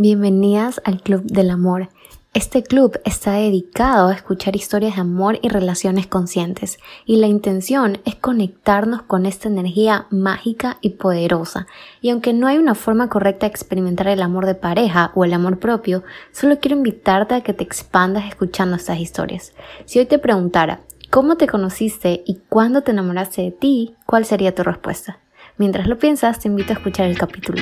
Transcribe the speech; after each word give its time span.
Bienvenidas 0.00 0.80
al 0.84 1.02
Club 1.02 1.24
del 1.24 1.50
Amor. 1.50 1.88
Este 2.32 2.62
club 2.62 3.00
está 3.04 3.32
dedicado 3.32 4.06
a 4.06 4.14
escuchar 4.14 4.54
historias 4.54 4.94
de 4.94 5.00
amor 5.00 5.40
y 5.42 5.48
relaciones 5.48 6.06
conscientes, 6.06 6.78
y 7.04 7.16
la 7.16 7.26
intención 7.26 7.98
es 8.04 8.14
conectarnos 8.14 9.02
con 9.02 9.26
esta 9.26 9.48
energía 9.48 10.06
mágica 10.10 10.78
y 10.82 10.90
poderosa. 10.90 11.66
Y 12.00 12.10
aunque 12.10 12.32
no 12.32 12.46
hay 12.46 12.58
una 12.58 12.76
forma 12.76 13.08
correcta 13.08 13.46
de 13.46 13.50
experimentar 13.50 14.06
el 14.06 14.22
amor 14.22 14.46
de 14.46 14.54
pareja 14.54 15.10
o 15.16 15.24
el 15.24 15.34
amor 15.34 15.58
propio, 15.58 16.04
solo 16.30 16.60
quiero 16.60 16.76
invitarte 16.76 17.34
a 17.34 17.40
que 17.40 17.52
te 17.52 17.64
expandas 17.64 18.28
escuchando 18.28 18.76
estas 18.76 19.00
historias. 19.00 19.52
Si 19.84 19.98
hoy 19.98 20.06
te 20.06 20.20
preguntara, 20.20 20.82
¿cómo 21.10 21.36
te 21.36 21.48
conociste 21.48 22.22
y 22.24 22.36
cuándo 22.48 22.82
te 22.82 22.92
enamoraste 22.92 23.42
de 23.42 23.50
ti? 23.50 23.96
¿Cuál 24.06 24.24
sería 24.24 24.54
tu 24.54 24.62
respuesta? 24.62 25.18
Mientras 25.56 25.88
lo 25.88 25.98
piensas, 25.98 26.38
te 26.38 26.46
invito 26.46 26.72
a 26.72 26.76
escuchar 26.76 27.08
el 27.08 27.18
capítulo. 27.18 27.60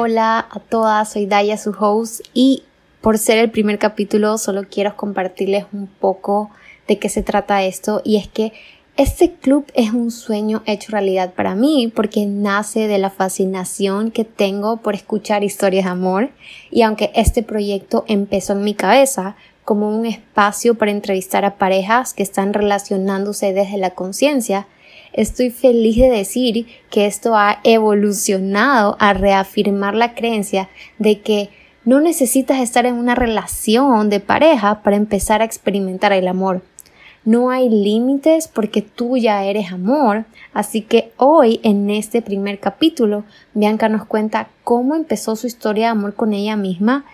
Hola 0.00 0.46
a 0.48 0.60
todas, 0.60 1.10
soy 1.10 1.26
Daya, 1.26 1.56
su 1.56 1.70
host, 1.70 2.20
y 2.32 2.62
por 3.00 3.18
ser 3.18 3.38
el 3.38 3.50
primer 3.50 3.80
capítulo 3.80 4.38
solo 4.38 4.62
quiero 4.70 4.96
compartirles 4.96 5.64
un 5.72 5.88
poco 5.88 6.52
de 6.86 7.00
qué 7.00 7.08
se 7.08 7.24
trata 7.24 7.64
esto, 7.64 8.00
y 8.04 8.16
es 8.16 8.28
que 8.28 8.52
este 8.96 9.32
club 9.32 9.66
es 9.74 9.90
un 9.92 10.12
sueño 10.12 10.62
hecho 10.66 10.92
realidad 10.92 11.34
para 11.34 11.56
mí 11.56 11.92
porque 11.92 12.26
nace 12.26 12.86
de 12.86 12.98
la 12.98 13.10
fascinación 13.10 14.12
que 14.12 14.22
tengo 14.22 14.76
por 14.76 14.94
escuchar 14.94 15.42
historias 15.42 15.86
de 15.86 15.90
amor, 15.90 16.30
y 16.70 16.82
aunque 16.82 17.10
este 17.16 17.42
proyecto 17.42 18.04
empezó 18.06 18.52
en 18.52 18.62
mi 18.62 18.74
cabeza, 18.74 19.34
como 19.64 19.88
un 19.88 20.06
espacio 20.06 20.76
para 20.76 20.92
entrevistar 20.92 21.44
a 21.44 21.56
parejas 21.56 22.14
que 22.14 22.22
están 22.22 22.54
relacionándose 22.54 23.52
desde 23.52 23.78
la 23.78 23.90
conciencia, 23.90 24.68
Estoy 25.12 25.50
feliz 25.50 25.96
de 25.96 26.10
decir 26.10 26.66
que 26.90 27.06
esto 27.06 27.36
ha 27.36 27.60
evolucionado 27.64 28.96
a 29.00 29.12
reafirmar 29.12 29.94
la 29.94 30.14
creencia 30.14 30.68
de 30.98 31.20
que 31.20 31.50
no 31.84 32.00
necesitas 32.00 32.60
estar 32.60 32.86
en 32.86 32.94
una 32.94 33.14
relación 33.14 34.10
de 34.10 34.20
pareja 34.20 34.82
para 34.82 34.96
empezar 34.96 35.40
a 35.40 35.44
experimentar 35.44 36.12
el 36.12 36.28
amor. 36.28 36.62
No 37.24 37.50
hay 37.50 37.68
límites 37.68 38.48
porque 38.48 38.80
tú 38.82 39.16
ya 39.16 39.44
eres 39.44 39.72
amor. 39.72 40.24
Así 40.54 40.82
que 40.82 41.12
hoy, 41.16 41.60
en 41.62 41.90
este 41.90 42.22
primer 42.22 42.58
capítulo, 42.58 43.24
Bianca 43.54 43.88
nos 43.88 44.06
cuenta 44.06 44.48
cómo 44.64 44.94
empezó 44.94 45.36
su 45.36 45.46
historia 45.46 45.86
de 45.86 45.90
amor 45.90 46.14
con 46.14 46.32
ella 46.32 46.56
misma 46.56 47.04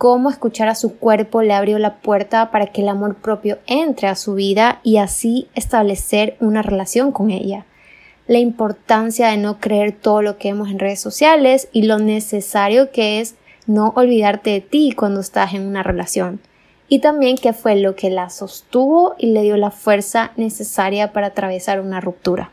cómo 0.00 0.30
escuchar 0.30 0.70
a 0.70 0.74
su 0.74 0.96
cuerpo 0.96 1.42
le 1.42 1.52
abrió 1.52 1.78
la 1.78 1.96
puerta 1.96 2.50
para 2.50 2.68
que 2.68 2.80
el 2.80 2.88
amor 2.88 3.16
propio 3.16 3.58
entre 3.66 4.08
a 4.08 4.14
su 4.14 4.32
vida 4.32 4.80
y 4.82 4.96
así 4.96 5.48
establecer 5.54 6.38
una 6.40 6.62
relación 6.62 7.12
con 7.12 7.30
ella. 7.30 7.66
La 8.26 8.38
importancia 8.38 9.28
de 9.28 9.36
no 9.36 9.60
creer 9.60 9.92
todo 9.92 10.22
lo 10.22 10.38
que 10.38 10.52
vemos 10.52 10.70
en 10.70 10.78
redes 10.78 11.00
sociales 11.00 11.68
y 11.74 11.82
lo 11.82 11.98
necesario 11.98 12.90
que 12.92 13.20
es 13.20 13.34
no 13.66 13.92
olvidarte 13.94 14.48
de 14.48 14.62
ti 14.62 14.92
cuando 14.96 15.20
estás 15.20 15.52
en 15.52 15.66
una 15.66 15.82
relación. 15.82 16.40
Y 16.88 17.00
también 17.00 17.36
qué 17.36 17.52
fue 17.52 17.76
lo 17.76 17.94
que 17.94 18.08
la 18.08 18.30
sostuvo 18.30 19.14
y 19.18 19.32
le 19.32 19.42
dio 19.42 19.58
la 19.58 19.70
fuerza 19.70 20.32
necesaria 20.38 21.12
para 21.12 21.26
atravesar 21.26 21.78
una 21.78 22.00
ruptura. 22.00 22.52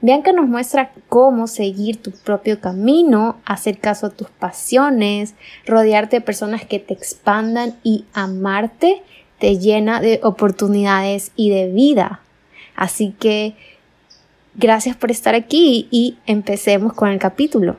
Bianca 0.00 0.32
nos 0.32 0.46
muestra 0.46 0.92
cómo 1.08 1.48
seguir 1.48 2.00
tu 2.00 2.12
propio 2.12 2.60
camino, 2.60 3.40
hacer 3.44 3.78
caso 3.78 4.06
a 4.06 4.10
tus 4.10 4.30
pasiones, 4.30 5.34
rodearte 5.66 6.16
de 6.16 6.20
personas 6.20 6.64
que 6.64 6.78
te 6.78 6.94
expandan 6.94 7.74
y 7.82 8.04
amarte 8.12 9.02
te 9.38 9.58
llena 9.58 10.00
de 10.00 10.20
oportunidades 10.22 11.32
y 11.36 11.50
de 11.50 11.68
vida. 11.68 12.20
Así 12.76 13.12
que 13.12 13.56
gracias 14.54 14.96
por 14.96 15.10
estar 15.10 15.34
aquí 15.34 15.88
y 15.90 16.18
empecemos 16.26 16.92
con 16.92 17.08
el 17.08 17.18
capítulo. 17.18 17.76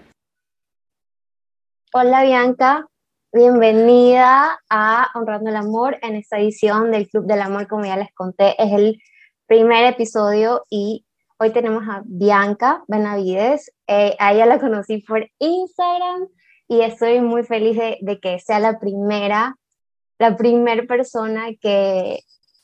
Hola 1.93 2.23
Bianca, 2.23 2.87
bienvenida 3.31 4.59
a 4.69 5.07
Honrando 5.15 5.49
el 5.49 5.55
Amor 5.55 5.97
en 6.01 6.15
esta 6.15 6.37
edición 6.37 6.91
del 6.91 7.07
Club 7.09 7.25
del 7.25 7.41
Amor, 7.41 7.67
como 7.67 7.85
ya 7.85 7.97
les 7.97 8.13
conté, 8.13 8.61
es 8.61 8.71
el 8.73 9.01
primer 9.47 9.85
episodio 9.85 10.65
y 10.69 11.05
Hoy 11.41 11.53
tenemos 11.53 11.83
a 11.87 12.01
Bianca 12.03 12.83
Benavides. 12.89 13.71
Eh, 13.87 14.13
a 14.19 14.33
ella 14.33 14.45
la 14.45 14.59
conocí 14.59 14.97
por 14.97 15.25
Instagram 15.39 16.27
y 16.67 16.81
estoy 16.81 17.21
muy 17.21 17.43
feliz 17.43 17.77
de, 17.77 18.19
que 18.19 18.39
sea 18.39 18.59
la 18.59 18.77
primera, 18.77 19.55
la 20.17 20.35
primera 20.35 20.83
persona 20.83 21.47
que, 21.61 22.19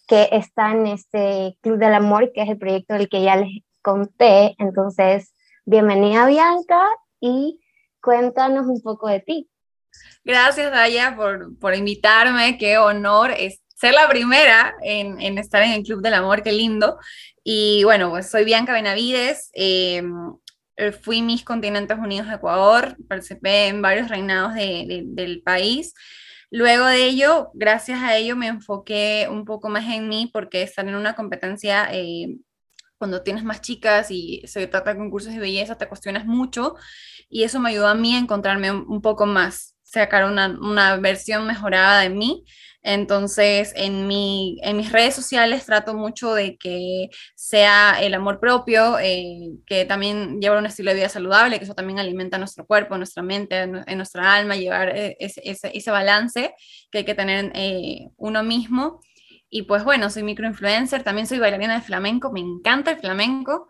que 0.09 0.27
está 0.33 0.71
en 0.71 0.87
este 0.87 1.57
Club 1.61 1.77
del 1.77 1.93
Amor, 1.93 2.33
que 2.33 2.41
es 2.41 2.49
el 2.49 2.57
proyecto 2.57 2.95
del 2.95 3.07
que 3.07 3.23
ya 3.23 3.37
les 3.37 3.63
conté. 3.81 4.55
Entonces, 4.57 5.33
bienvenida 5.63 6.27
Bianca 6.27 6.85
y 7.21 7.61
cuéntanos 8.01 8.67
un 8.67 8.81
poco 8.81 9.07
de 9.07 9.21
ti. 9.21 9.49
Gracias, 10.25 10.69
Daya, 10.69 11.15
por, 11.15 11.57
por 11.59 11.73
invitarme. 11.75 12.57
Qué 12.57 12.77
honor 12.77 13.31
es 13.31 13.61
ser 13.75 13.93
la 13.93 14.07
primera 14.09 14.73
en, 14.81 15.37
estar 15.37 15.61
en 15.61 15.71
el 15.71 15.83
Club 15.83 16.01
del 16.01 16.15
Amor, 16.15 16.41
qué 16.41 16.51
lindo. 16.51 16.97
Y 17.43 17.83
bueno, 17.83 18.09
pues 18.09 18.29
soy 18.31 18.45
Bianca 18.45 18.73
Benavides, 18.73 19.51
em, 19.53 20.33
eh, 20.77 20.91
fui 20.91 21.21
Miss 21.21 21.43
Continentes 21.43 21.97
Unidos 21.97 22.27
de 22.27 22.35
Ecuador, 22.35 22.97
participé 23.07 23.67
en 23.67 23.81
varios 23.81 24.09
reinados 24.09 24.55
del 24.55 25.41
país. 25.43 25.93
Luego 26.51 26.85
de 26.85 27.05
ello, 27.05 27.51
gracias 27.53 28.01
a 28.01 28.15
ello, 28.17 28.35
me 28.35 28.47
enfoqué 28.47 29.27
un 29.29 29.45
poco 29.45 29.69
más 29.69 29.85
en 29.93 30.07
mí 30.07 30.29
porque 30.31 30.63
estar 30.63 30.87
en 30.87 30.95
una 30.95 31.13
competencia, 31.15 31.89
eh, 31.91 32.37
cuando 32.97 33.23
tienes 33.23 33.43
más 33.43 33.61
chicas 33.61 34.09
y 34.09 34.41
se 34.45 34.67
trata 34.67 34.93
de 34.93 34.99
concursos 34.99 35.33
de 35.33 35.39
belleza, 35.39 35.77
te 35.77 35.87
cuestionas 35.87 36.25
mucho 36.25 36.75
y 37.29 37.43
eso 37.43 37.59
me 37.59 37.69
ayudó 37.71 37.87
a 37.87 37.95
mí 37.95 38.15
a 38.15 38.19
encontrarme 38.19 38.71
un, 38.71 39.01
poco 39.01 39.25
más, 39.25 39.75
sacar 39.83 40.25
una, 40.25 40.47
una 40.47 40.95
versión 40.97 41.45
mejorada 41.45 42.01
de 42.01 42.09
mí 42.09 42.45
entonces, 42.87 43.73
en, 43.75 44.05
mi, 44.05 44.59
en 44.61 44.77
mis 44.77 44.91
redes 44.91 45.15
sociales 45.15 45.65
trato 45.65 45.95
mucho 45.95 46.35
de 46.35 46.55
que 46.55 47.09
sea 47.33 47.97
el 47.99 48.13
amor 48.13 48.39
propio, 48.39 48.99
eh, 48.99 49.53
que 49.65 49.85
también 49.85 50.39
llevar 50.39 50.59
un 50.59 50.67
estilo 50.67 50.91
de 50.91 50.97
vida 50.97 51.09
saludable, 51.09 51.57
que 51.57 51.63
eso 51.65 51.73
también 51.73 51.97
alimenta 51.97 52.37
nuestro 52.37 52.63
cuerpo, 52.67 52.95
nuestra 52.95 53.23
mente, 53.23 53.57
en 53.57 53.97
nuestra 53.97 54.35
alma, 54.35 54.55
llevar 54.55 54.89
eh, 54.95 55.17
ese, 55.19 55.89
balance 55.91 56.53
que 56.91 56.99
hay 56.99 57.05
que 57.05 57.15
tener 57.15 57.51
eh, 57.55 58.09
uno 58.17 58.43
mismo. 58.43 58.99
Y 59.49 59.63
pues 59.63 59.83
bueno, 59.83 60.11
soy 60.11 60.21
microinfluencer, 60.21 61.01
también 61.01 61.25
soy 61.25 61.39
bailarina 61.39 61.73
de 61.73 61.81
flamenco, 61.81 62.31
me 62.31 62.41
encanta 62.41 62.91
el 62.91 62.99
flamenco. 62.99 63.67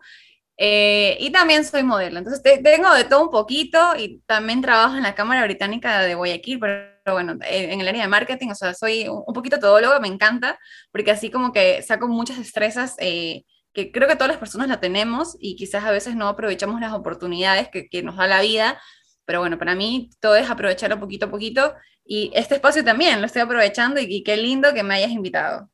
Y 0.58 1.30
también 1.30 1.64
soy 1.64 1.82
modelo, 1.82 2.18
entonces 2.18 2.42
tengo 2.62 2.92
de 2.94 3.04
todo 3.04 3.22
un 3.22 3.30
poquito 3.30 3.78
y 3.96 4.20
también 4.26 4.62
trabajo 4.62 4.96
en 4.96 5.02
la 5.02 5.14
Cámara 5.14 5.44
Británica 5.44 6.00
de 6.00 6.14
Guayaquil, 6.14 6.58
pero 6.58 6.96
bueno, 7.12 7.34
eh, 7.42 7.72
en 7.72 7.80
el 7.80 7.88
área 7.88 8.02
de 8.02 8.08
marketing, 8.08 8.48
o 8.48 8.54
sea, 8.54 8.74
soy 8.74 9.06
un 9.08 9.34
poquito 9.34 9.58
todóloga, 9.58 10.00
me 10.00 10.08
encanta, 10.08 10.58
porque 10.90 11.10
así 11.10 11.30
como 11.30 11.52
que 11.52 11.82
saco 11.82 12.08
muchas 12.08 12.38
destrezas 12.38 12.96
eh, 12.98 13.44
que 13.72 13.92
creo 13.92 14.08
que 14.08 14.16
todas 14.16 14.30
las 14.30 14.38
personas 14.38 14.68
la 14.68 14.80
tenemos 14.80 15.36
y 15.38 15.56
quizás 15.56 15.84
a 15.84 15.90
veces 15.90 16.16
no 16.16 16.28
aprovechamos 16.28 16.80
las 16.80 16.94
oportunidades 16.94 17.68
que, 17.68 17.88
que 17.88 18.02
nos 18.02 18.16
da 18.16 18.26
la 18.26 18.40
vida, 18.40 18.80
pero 19.26 19.40
bueno, 19.40 19.58
para 19.58 19.74
mí 19.74 20.10
todo 20.20 20.36
es 20.36 20.48
aprovecharlo 20.48 20.98
poquito 20.98 21.26
a 21.26 21.30
poquito 21.30 21.74
y 22.04 22.30
este 22.34 22.54
espacio 22.54 22.84
también 22.84 23.20
lo 23.20 23.26
estoy 23.26 23.42
aprovechando 23.42 24.00
y, 24.00 24.22
qué 24.22 24.36
lindo 24.36 24.72
que 24.72 24.82
me 24.82 24.94
hayas 24.94 25.10
invitado. 25.10 25.68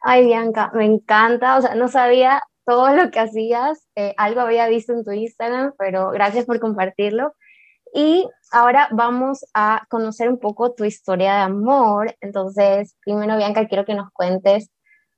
Ay, 0.00 0.24
Bianca, 0.24 0.70
me 0.74 0.84
encanta, 0.84 1.58
o 1.58 1.62
sea, 1.62 1.74
no 1.74 1.88
sabía 1.88 2.42
todo 2.64 2.94
lo 2.94 3.10
que 3.10 3.20
hacías, 3.20 3.86
eh, 3.96 4.14
algo 4.16 4.40
había 4.40 4.68
visto 4.68 4.92
en 4.92 5.04
tu 5.04 5.12
Instagram, 5.12 5.72
pero 5.78 6.10
gracias 6.10 6.46
por 6.46 6.60
compartirlo. 6.60 7.34
Y 7.92 8.28
ahora 8.52 8.88
vamos 8.92 9.44
a 9.54 9.84
conocer 9.88 10.28
un 10.28 10.38
poco 10.38 10.74
tu 10.74 10.84
historia 10.84 11.34
de 11.34 11.40
amor. 11.40 12.16
Entonces, 12.20 12.96
primero, 13.04 13.36
Bianca, 13.36 13.66
quiero 13.66 13.84
que 13.84 13.94
nos 13.94 14.10
cuentes 14.12 14.70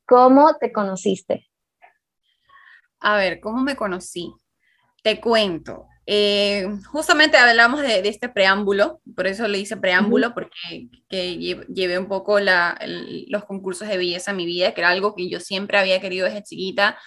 cómo 0.07 0.57
te 0.59 0.73
conociste. 0.73 1.49
A 3.01 3.17
ver, 3.17 3.41
¿cómo 3.41 3.63
me 3.63 3.77
conocí? 3.77 4.33
Te 5.03 5.21
cuento. 5.21 5.87
Eh, 6.07 6.67
justamente 6.91 7.37
hablamos 7.37 7.81
de, 7.81 8.01
este 8.09 8.29
preámbulo, 8.29 9.01
por 9.15 9.27
eso 9.27 9.47
le 9.47 9.59
hice 9.59 9.77
preámbulo, 9.77 10.35
porque 10.35 10.89
que 11.09 11.37
llevé 11.37 11.99
un 11.99 12.09
poco 12.09 12.39
los 12.41 13.45
concursos 13.45 13.89
de 13.89 13.97
belleza 13.97 14.33
en 14.33 14.37
mi 14.37 14.47
vida, 14.47 14.73
que 14.73 14.81
era 14.81 14.91
algo 14.91 15.15
que 15.15 15.29
yo 15.29 15.39
siempre 15.39 15.79
había 15.79 16.01
querido 16.01 16.27
desde 16.27 16.43
chiquita 16.43 16.99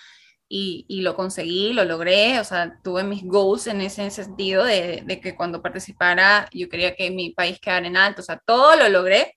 y, 0.48 1.02
lo 1.02 1.16
conseguí, 1.16 1.74
lo 1.74 1.86
logré, 1.86 2.40
o 2.40 2.44
sea, 2.44 2.80
tuve 2.84 3.04
mis 3.04 3.24
goals 3.24 3.68
en 3.68 3.82
ese 3.82 4.10
sentido 4.12 4.64
de, 4.64 5.20
que 5.22 5.36
cuando 5.36 5.62
participara 5.62 6.48
yo 6.54 6.70
quería 6.70 6.96
que 6.96 7.10
mi 7.12 7.32
país 7.32 7.60
quedara 7.60 7.88
en 7.88 7.98
alto, 7.98 8.22
o 8.22 8.26
sea, 8.26 8.40
todo 8.46 8.76
lo 8.76 8.88
logré, 8.90 9.36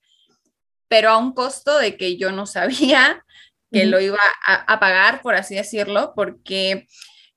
pero 0.87 1.09
a 1.11 1.17
un 1.17 1.33
costo 1.33 1.77
de 1.79 1.97
que 1.97 2.17
yo 2.17 2.31
no 2.31 2.45
sabía 2.45 3.23
que 3.71 3.85
lo 3.85 3.99
iba 3.99 4.19
a, 4.45 4.79
pagar, 4.79 5.21
por 5.21 5.35
así 5.35 5.55
decirlo, 5.55 6.13
porque 6.15 6.87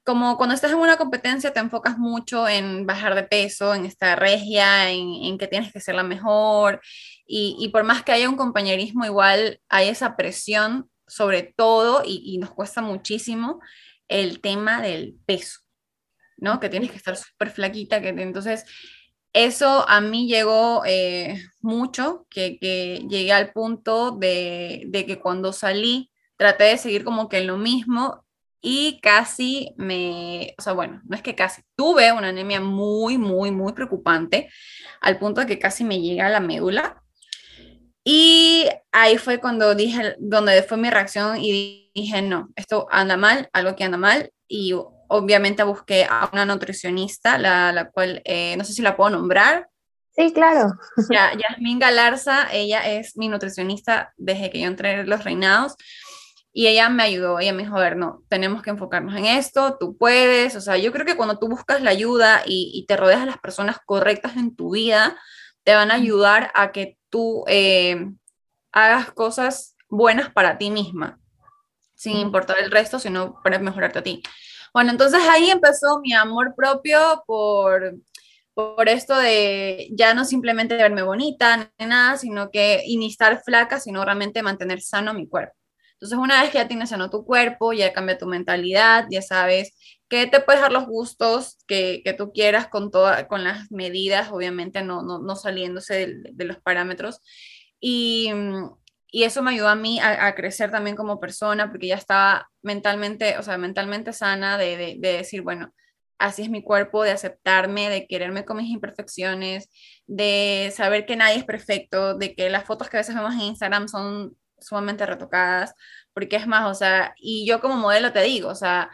como 0.04 0.36
cuando 0.36 0.54
estás 0.54 0.72
en 0.72 0.78
una 0.78 0.96
competencia 0.96 1.52
te 1.52 1.60
enfocas 1.60 1.98
mucho 1.98 2.48
en 2.48 2.86
bajar 2.86 3.14
de 3.14 3.22
peso, 3.22 3.74
en 3.74 3.84
esta 3.84 4.16
regia, 4.16 4.90
en, 4.90 5.38
que 5.38 5.46
tienes 5.46 5.72
que 5.72 5.80
ser 5.80 5.94
la 5.94 6.02
mejor, 6.02 6.80
y, 7.26 7.56
y 7.60 7.69
por 7.69 7.84
más 7.84 8.02
que 8.02 8.12
haya 8.12 8.28
un 8.28 8.36
compañerismo, 8.36 9.04
igual 9.04 9.60
hay 9.69 9.88
esa 9.88 10.16
presión 10.16 10.90
sobre 11.12 11.43
todo 11.43 12.03
y, 12.06 12.38
nos 12.38 12.53
cuesta 12.53 12.81
muchísimo 12.81 13.61
el 14.09 14.41
tema 14.41 14.81
del 14.81 15.14
peso, 15.26 15.61
¿no? 16.38 16.59
Que 16.59 16.70
tienes 16.70 16.91
que 16.91 16.97
estar 16.97 17.17
súper 17.17 17.50
flaquita, 17.50 18.00
que 18.00 18.09
entonces 18.09 18.64
eso 19.35 19.87
a 19.88 20.00
mí 20.00 20.26
llegó 20.26 20.85
eh, 20.87 21.43
mucho, 21.61 22.26
que, 22.31 22.59
llegué 23.09 23.31
al 23.31 23.53
punto 23.53 24.12
de, 24.12 24.85
de, 24.87 25.05
que 25.05 25.20
cuando 25.20 25.53
salí 25.53 26.11
traté 26.37 26.64
de 26.64 26.79
seguir 26.79 27.05
como 27.05 27.29
que 27.29 27.43
lo 27.43 27.58
mismo 27.58 28.25
y 28.62 28.99
casi 29.03 29.75
me, 29.76 30.55
o 30.58 30.62
sea, 30.62 30.73
bueno, 30.73 31.03
no 31.05 31.15
es 31.15 31.20
que 31.20 31.35
casi, 31.35 31.61
tuve 31.76 32.11
una 32.12 32.29
anemia 32.29 32.61
muy, 32.62 33.19
muy, 33.19 33.50
muy 33.50 33.75
preocupante, 33.75 34.49
al 35.03 35.19
punto 35.19 35.43
de 35.43 35.47
que 35.47 35.58
casi 35.58 35.85
me 35.85 36.00
llega 36.00 36.26
a 36.26 36.31
la 36.31 36.41
médula. 36.41 37.01
Y 38.04 38.69
ahí 38.90 39.19
fue 39.19 39.38
cuando 39.38 39.75
dije, 39.75 40.16
donde 40.19 40.62
fue 40.62 40.76
mi 40.76 40.90
reacción 40.90 41.38
y 41.40 41.90
dije, 41.94 42.22
no, 42.22 42.49
esto 42.56 42.87
anda 42.90 43.16
mal, 43.16 43.49
algo 43.52 43.76
que 43.76 43.84
anda 43.84 43.99
mal. 43.99 44.32
Y 44.49 44.75
obviamente 45.08 45.62
busqué 45.62 46.06
a 46.08 46.28
una 46.32 46.44
nutricionista, 46.44 47.38
la, 47.38 47.72
la 47.72 47.90
cual, 47.90 48.22
eh, 48.25 48.56
no 48.56 48.64
sé 48.64 48.72
si 48.72 48.82
la 48.82 48.96
puedo 48.96 49.10
nombrar. 49.10 49.69
Sí, 50.16 50.32
claro. 50.32 50.72
Ya, 51.10 51.32
Yasmin 51.37 51.78
Galarza, 51.78 52.49
ella 52.52 52.81
es 52.81 53.16
mi 53.16 53.28
nutricionista 53.28 54.12
desde 54.16 54.50
que 54.50 54.60
yo 54.60 54.66
entré 54.66 54.93
en 54.93 55.08
los 55.08 55.25
reinados. 55.25 55.76
Y 56.55 56.66
ella 56.66 56.90
me 56.90 57.02
ayudó, 57.02 57.40
ella 57.40 57.55
me 57.55 57.62
dijo, 57.62 57.76
a 57.76 57.81
ver, 57.81 57.96
no, 57.96 58.25
tenemos 58.28 58.62
que 58.62 58.69
enfocarnos 58.69 59.16
en 59.16 59.25
esto, 59.25 59.78
tú 59.81 59.96
puedes, 59.96 60.55
o 60.55 60.60
sea, 60.60 60.76
yo 60.76 60.93
creo 60.93 61.06
que 61.06 61.16
cuando 61.16 61.38
tú 61.38 61.48
buscas 61.48 61.81
la 61.81 61.90
ayuda 61.90 62.43
y, 62.44 62.84
te 62.87 62.96
rodeas 62.98 63.20
de 63.20 63.26
las 63.26 63.38
personas 63.38 63.78
correctas 63.87 64.37
en 64.37 64.55
tu 64.55 64.75
vida, 64.75 65.19
te 65.64 65.75
van 65.75 65.90
a 65.90 65.94
ayudar 65.94 66.50
a 66.55 66.70
que 66.70 66.98
tú 67.12 67.44
eh, 67.47 68.11
hagas 68.73 69.12
cosas 69.12 69.76
buenas 69.88 70.31
para 70.31 70.56
ti 70.56 70.70
misma, 70.70 71.20
sin 71.94 72.17
importar 72.17 72.59
el 72.59 72.70
resto, 72.70 72.99
sino 72.99 73.41
para 73.44 73.59
mejorarte 73.59 73.99
a 73.99 74.03
ti. 74.03 74.23
Bueno, 74.73 74.91
entonces 74.91 75.20
ahí 75.31 75.50
empezó 75.50 76.00
mi 76.00 76.14
amor 76.14 76.55
propio 76.56 77.23
por, 77.26 77.97
por 78.55 78.88
esto 78.88 79.17
de 79.17 79.91
ya 79.93 80.14
no 80.14 80.25
simplemente 80.25 80.76
verme 80.76 81.03
bonita 81.03 81.70
ni 81.79 81.87
nada, 81.87 82.17
sino 82.17 82.50
que 82.50 82.82
ni 82.88 83.09
estar 83.09 83.43
flaca, 83.43 83.79
sino 83.79 84.03
realmente 84.03 84.43
mantener 84.43 84.81
sano 84.81 85.12
mi 85.12 85.29
cuerpo. 85.29 85.55
Entonces, 86.02 86.19
una 86.19 86.43
vez 86.43 86.50
que 86.50 86.58
ya 86.58 86.66
tienes 86.66 86.88
sano 86.90 87.10
tu 87.10 87.25
cuerpo, 87.25 87.72
ya 87.72 87.93
cambia 87.93 88.19
tu 88.19 88.26
mentalidad, 88.26 89.06
ya 89.08 89.22
sabes 89.22 89.76
que 90.08 90.26
te 90.26 90.40
puedes 90.40 90.60
dar 90.60 90.72
los 90.72 90.87
gustos 90.87 91.58
que, 91.69 92.02
que 92.04 92.12
tú 92.12 92.32
quieras 92.32 92.66
con, 92.66 92.90
toda, 92.90 93.28
con 93.28 93.44
las 93.44 93.70
medidas, 93.70 94.32
obviamente 94.32 94.82
no, 94.82 95.02
no, 95.02 95.20
no 95.20 95.37
saliéndose 95.37 96.08
de, 96.32 96.44
los 96.44 96.58
parámetros. 96.58 97.20
Y, 97.78 98.32
y, 99.12 99.22
eso 99.22 99.43
me 99.44 99.52
ayudó 99.52 99.69
a 99.69 99.76
mí 99.76 100.00
a, 100.00 100.34
crecer 100.34 100.72
también 100.72 100.96
como 100.96 101.20
persona, 101.20 101.70
porque 101.70 101.87
ya 101.87 101.94
estaba 101.94 102.50
mentalmente, 102.62 103.38
o 103.38 103.44
sea, 103.44 103.56
mentalmente 103.56 104.12
sana 104.12 104.58
de, 104.58 104.76
de, 104.76 104.96
de 104.98 105.12
decir, 105.19 105.43
bueno, 105.43 105.72
así 106.19 106.43
es 106.43 106.50
mi 106.50 106.64
cuerpo, 106.64 107.05
de 107.05 107.12
aceptarme, 107.12 107.88
de 107.90 108.08
quererme 108.08 108.44
con 108.44 108.56
mis 108.56 108.70
imperfecciones, 108.70 109.70
de 110.08 110.72
saber 110.75 111.06
que 111.06 111.14
nadie 111.14 111.37
es 111.37 111.44
perfecto, 111.44 112.19
de 112.19 112.34
que 112.34 112.50
las 112.50 112.64
fotos 112.64 112.88
que 112.88 112.96
a 112.96 113.00
veces 113.00 113.14
vemos 113.14 113.34
en 113.34 113.43
Instagram 113.43 113.87
son 113.87 114.37
sumamente 114.62 115.06
retocadas, 115.06 115.75
porque 116.14 116.37
es 116.37 116.47
más, 116.47 116.70
o 116.70 116.75
sea, 116.75 117.14
y 117.19 117.47
yo 117.47 117.61
como 117.61 117.76
modelo 117.76 118.12
te 118.12 118.23
digo, 118.23 118.49
o 118.49 118.55
sea, 118.55 118.91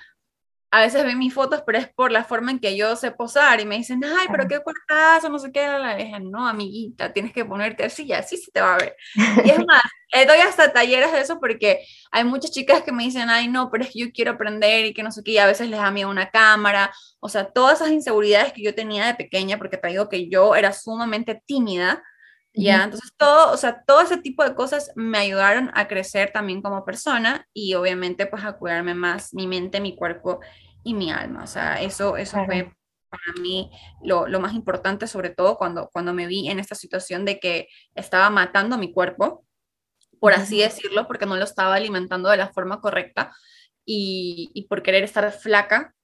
a 0.71 0.81
veces 0.81 1.03
ven 1.05 1.19
mis 1.19 1.33
fotos, 1.33 1.63
pero 1.65 1.79
es 1.79 1.89
por 1.89 2.13
la 2.13 2.25
forma 2.25 2.51
en 2.51 2.59
que 2.59 2.77
yo 2.77 2.95
sé 2.95 3.11
posar 3.11 3.61
y 3.61 3.65
me 3.65 3.79
dicen, 3.79 4.05
ay, 4.05 4.27
pero 4.31 4.47
qué 4.47 4.61
cuartazo, 4.61 5.31
no 5.31 5.39
sé 5.39 5.51
qué, 5.51 5.67
la 5.67 5.97
dije, 5.97 6.21
no, 6.21 6.47
amiguita, 6.47 7.13
tienes 7.13 7.33
que 7.33 7.45
ponerte 7.45 7.85
así 7.85 8.05
y 8.05 8.13
así 8.13 8.37
se 8.37 8.51
te 8.51 8.61
va 8.61 8.75
a 8.75 8.79
ver. 8.79 8.95
Y 9.45 9.51
es 9.51 9.59
más, 9.67 9.83
le 10.13 10.27
doy 10.27 10.39
hasta 10.39 10.73
talleres 10.73 11.11
de 11.13 11.21
eso 11.21 11.41
porque 11.41 11.87
hay 12.11 12.25
muchas 12.25 12.51
chicas 12.51 12.83
que 12.83 12.93
me 12.93 13.05
dicen, 13.05 13.31
ay, 13.31 13.49
no, 13.49 13.71
pero 13.71 13.85
es 13.85 13.91
que 13.91 14.01
yo 14.01 14.13
quiero 14.13 14.33
aprender 14.33 14.85
y 14.85 14.93
que 14.93 15.03
no 15.03 15.11
sé 15.11 15.23
qué, 15.25 15.33
y 15.33 15.39
a 15.39 15.47
veces 15.47 15.71
les 15.71 15.81
da 15.81 15.91
miedo 15.91 16.11
una 16.11 16.31
cámara, 16.31 16.93
o 17.21 17.31
sea, 17.31 17.51
todas 17.51 17.81
esas 17.81 17.93
inseguridades 17.93 18.53
que 18.53 18.63
yo 18.63 18.75
tenía 18.75 19.07
de 19.07 19.15
pequeña, 19.15 19.57
porque 19.57 19.79
te 19.79 19.89
digo 19.89 20.11
que 20.11 20.29
yo 20.29 20.55
era 20.55 20.75
sumamente 20.75 21.41
tímida, 21.47 22.03
ya, 22.59 22.85
entonces 22.85 23.13
todo, 23.17 23.53
o 23.53 23.57
sea, 23.57 23.83
todo 23.87 24.01
ese 24.01 24.17
tipo 24.19 24.45
de 24.45 24.55
cosas 24.55 24.91
me 24.97 25.19
ayudaron 25.19 25.71
a 25.75 25.89
crecer 25.89 26.33
también 26.33 26.61
como 26.63 26.85
persona 26.85 27.47
y 27.53 27.75
obviamente 27.75 28.27
pues 28.27 28.45
a 28.45 28.55
cuidarme 28.55 28.95
más 28.95 29.33
mi 29.33 29.47
mente, 29.47 29.81
mi 29.81 29.97
cuerpo 29.97 30.41
y 30.83 30.95
mi 30.95 31.11
alma. 31.11 31.45
O 31.45 31.47
sea, 31.47 31.81
eso, 31.81 32.17
eso 32.17 32.45
fue 32.45 32.73
para 33.09 33.41
mí 33.41 33.71
lo, 34.03 34.27
lo, 34.27 34.41
más 34.41 34.55
importante, 34.55 35.07
sobre 35.07 35.31
todo 35.31 35.57
cuando, 35.57 35.89
cuando 35.93 36.13
me 36.13 36.27
vi 36.27 36.49
en 36.49 36.59
esta 36.59 36.75
situación 36.75 37.25
de 37.25 37.41
que 37.41 37.69
estaba 37.95 38.29
matando 38.29 38.77
mi 38.77 38.93
cuerpo, 38.93 39.47
por 40.21 40.35
así 40.35 40.59
decirlo, 40.59 41.07
porque 41.07 41.27
no 41.27 41.37
lo 41.37 41.45
estaba 41.45 41.75
alimentando 41.75 42.29
de 42.29 42.37
la 42.37 42.53
forma 42.53 42.81
correcta 42.81 43.33
y, 43.85 44.51
y 44.53 44.67
por 44.67 44.83
querer 44.83 45.05
estar 45.05 45.31
flaca 45.33 45.95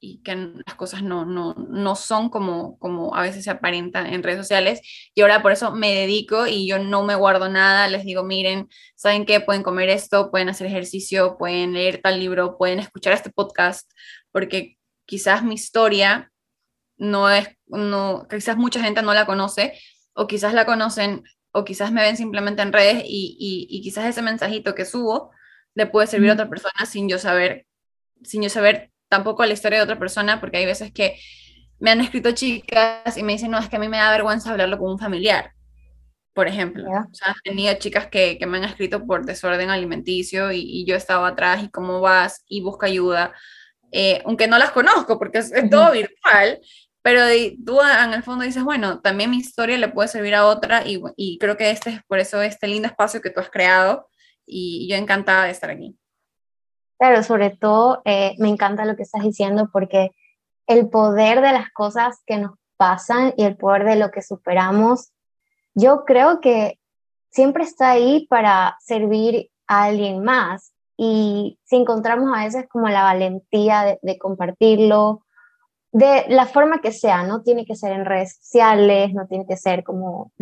y 0.00 0.22
que 0.22 0.34
las 0.34 0.74
cosas 0.76 1.02
no, 1.02 1.26
no, 1.26 1.54
no 1.54 1.94
son 1.94 2.30
como, 2.30 2.78
como 2.78 3.14
a 3.14 3.22
veces 3.22 3.44
se 3.44 3.50
aparentan 3.50 4.06
en 4.06 4.22
redes 4.22 4.38
sociales. 4.38 4.80
Y 5.14 5.20
ahora 5.20 5.42
por 5.42 5.52
eso 5.52 5.72
me 5.72 5.94
dedico 5.94 6.46
y 6.46 6.66
yo 6.66 6.78
no 6.78 7.04
me 7.04 7.14
guardo 7.14 7.50
nada. 7.50 7.86
Les 7.88 8.04
digo, 8.04 8.24
miren, 8.24 8.68
¿saben 8.96 9.26
qué? 9.26 9.40
Pueden 9.40 9.62
comer 9.62 9.90
esto, 9.90 10.30
pueden 10.30 10.48
hacer 10.48 10.66
ejercicio, 10.66 11.36
pueden 11.38 11.74
leer 11.74 12.00
tal 12.02 12.18
libro, 12.18 12.56
pueden 12.56 12.78
escuchar 12.78 13.12
este 13.12 13.30
podcast, 13.30 13.90
porque 14.32 14.78
quizás 15.04 15.44
mi 15.44 15.54
historia 15.54 16.32
no 16.96 17.30
es, 17.30 17.48
no, 17.66 18.26
quizás 18.28 18.56
mucha 18.56 18.82
gente 18.82 19.02
no 19.02 19.12
la 19.12 19.26
conoce 19.26 19.78
o 20.14 20.26
quizás 20.26 20.54
la 20.54 20.64
conocen 20.64 21.22
o 21.52 21.64
quizás 21.64 21.92
me 21.92 22.02
ven 22.02 22.16
simplemente 22.16 22.62
en 22.62 22.72
redes 22.72 23.02
y, 23.04 23.36
y, 23.38 23.66
y 23.68 23.82
quizás 23.82 24.06
ese 24.06 24.22
mensajito 24.22 24.74
que 24.74 24.84
subo 24.84 25.30
le 25.74 25.86
puede 25.86 26.06
servir 26.06 26.30
a 26.30 26.34
otra 26.34 26.48
persona 26.48 26.86
sin 26.86 27.08
yo 27.08 27.18
saber, 27.18 27.66
sin 28.22 28.42
yo 28.42 28.48
saber 28.50 28.89
tampoco 29.10 29.44
la 29.44 29.52
historia 29.52 29.78
de 29.78 29.84
otra 29.84 29.98
persona, 29.98 30.40
porque 30.40 30.58
hay 30.58 30.66
veces 30.66 30.92
que 30.92 31.18
me 31.80 31.90
han 31.90 32.00
escrito 32.00 32.30
chicas 32.32 33.16
y 33.16 33.22
me 33.22 33.32
dicen, 33.32 33.50
no, 33.50 33.58
es 33.58 33.68
que 33.68 33.76
a 33.76 33.78
mí 33.78 33.88
me 33.88 33.98
da 33.98 34.10
vergüenza 34.10 34.52
hablarlo 34.52 34.78
con 34.78 34.92
un 34.92 34.98
familiar, 34.98 35.52
por 36.32 36.46
ejemplo. 36.46 36.84
O 36.90 37.14
sea, 37.14 37.34
he 37.44 37.50
tenido 37.50 37.74
chicas 37.74 38.06
que, 38.06 38.38
que, 38.38 38.46
me 38.46 38.58
han 38.58 38.64
escrito 38.64 39.04
por 39.04 39.26
desorden 39.26 39.70
alimenticio 39.70 40.52
y, 40.52 40.84
yo 40.86 40.94
estaba 40.94 41.28
atrás 41.28 41.64
y 41.64 41.70
cómo 41.70 42.00
vas 42.00 42.44
y 42.48 42.62
busca 42.62 42.86
ayuda, 42.86 43.34
eh, 43.92 44.22
aunque 44.24 44.46
no 44.46 44.58
las 44.58 44.70
conozco 44.70 45.18
porque 45.18 45.38
es, 45.38 45.52
todo 45.70 45.90
virtual, 45.90 46.60
pero 47.02 47.22
tú 47.64 47.80
en 47.80 48.14
el 48.14 48.22
fondo 48.22 48.44
dices, 48.44 48.62
bueno, 48.62 49.00
también 49.00 49.30
mi 49.30 49.38
historia 49.38 49.76
le 49.78 49.88
puede 49.88 50.08
servir 50.08 50.34
a 50.34 50.46
otra 50.46 50.86
y, 50.86 51.02
y 51.16 51.38
creo 51.38 51.56
que 51.56 51.70
este 51.70 51.90
es 51.90 52.02
por 52.04 52.20
eso 52.20 52.40
este 52.42 52.68
lindo 52.68 52.86
espacio 52.86 53.20
que 53.22 53.30
tú 53.30 53.40
has 53.40 53.50
creado 53.50 54.08
y 54.46 54.86
yo 54.88 54.96
encantada 54.96 55.44
de 55.44 55.50
estar 55.50 55.70
aquí. 55.70 55.96
Claro, 57.00 57.22
sobre 57.22 57.48
todo 57.48 58.02
eh, 58.04 58.34
me 58.36 58.50
encanta 58.50 58.84
lo 58.84 58.94
que 58.94 59.04
estás 59.04 59.22
diciendo 59.22 59.70
porque 59.72 60.10
el 60.66 60.90
poder 60.90 61.40
de 61.40 61.50
las 61.50 61.70
cosas 61.70 62.20
que 62.26 62.36
nos 62.36 62.58
pasan 62.76 63.32
y 63.38 63.44
el 63.44 63.56
poder 63.56 63.84
de 63.84 63.96
lo 63.96 64.10
que 64.10 64.20
superamos, 64.20 65.10
yo 65.72 66.04
creo 66.04 66.42
que 66.42 66.78
siempre 67.30 67.64
está 67.64 67.92
ahí 67.92 68.26
para 68.28 68.76
servir 68.80 69.50
a 69.66 69.84
alguien 69.84 70.22
más. 70.22 70.74
Y 70.98 71.58
si 71.64 71.76
encontramos 71.76 72.36
a 72.36 72.44
veces 72.44 72.66
como 72.68 72.90
la 72.90 73.02
valentía 73.04 73.82
de, 73.82 73.98
de 74.02 74.18
compartirlo, 74.18 75.24
de 75.92 76.26
la 76.28 76.44
forma 76.44 76.82
que 76.82 76.92
sea, 76.92 77.22
no 77.22 77.42
tiene 77.42 77.64
que 77.64 77.76
ser 77.76 77.92
en 77.92 78.04
redes 78.04 78.36
sociales, 78.42 79.14
no 79.14 79.26
tiene 79.26 79.46
que 79.46 79.56
ser 79.56 79.84
como 79.84 80.32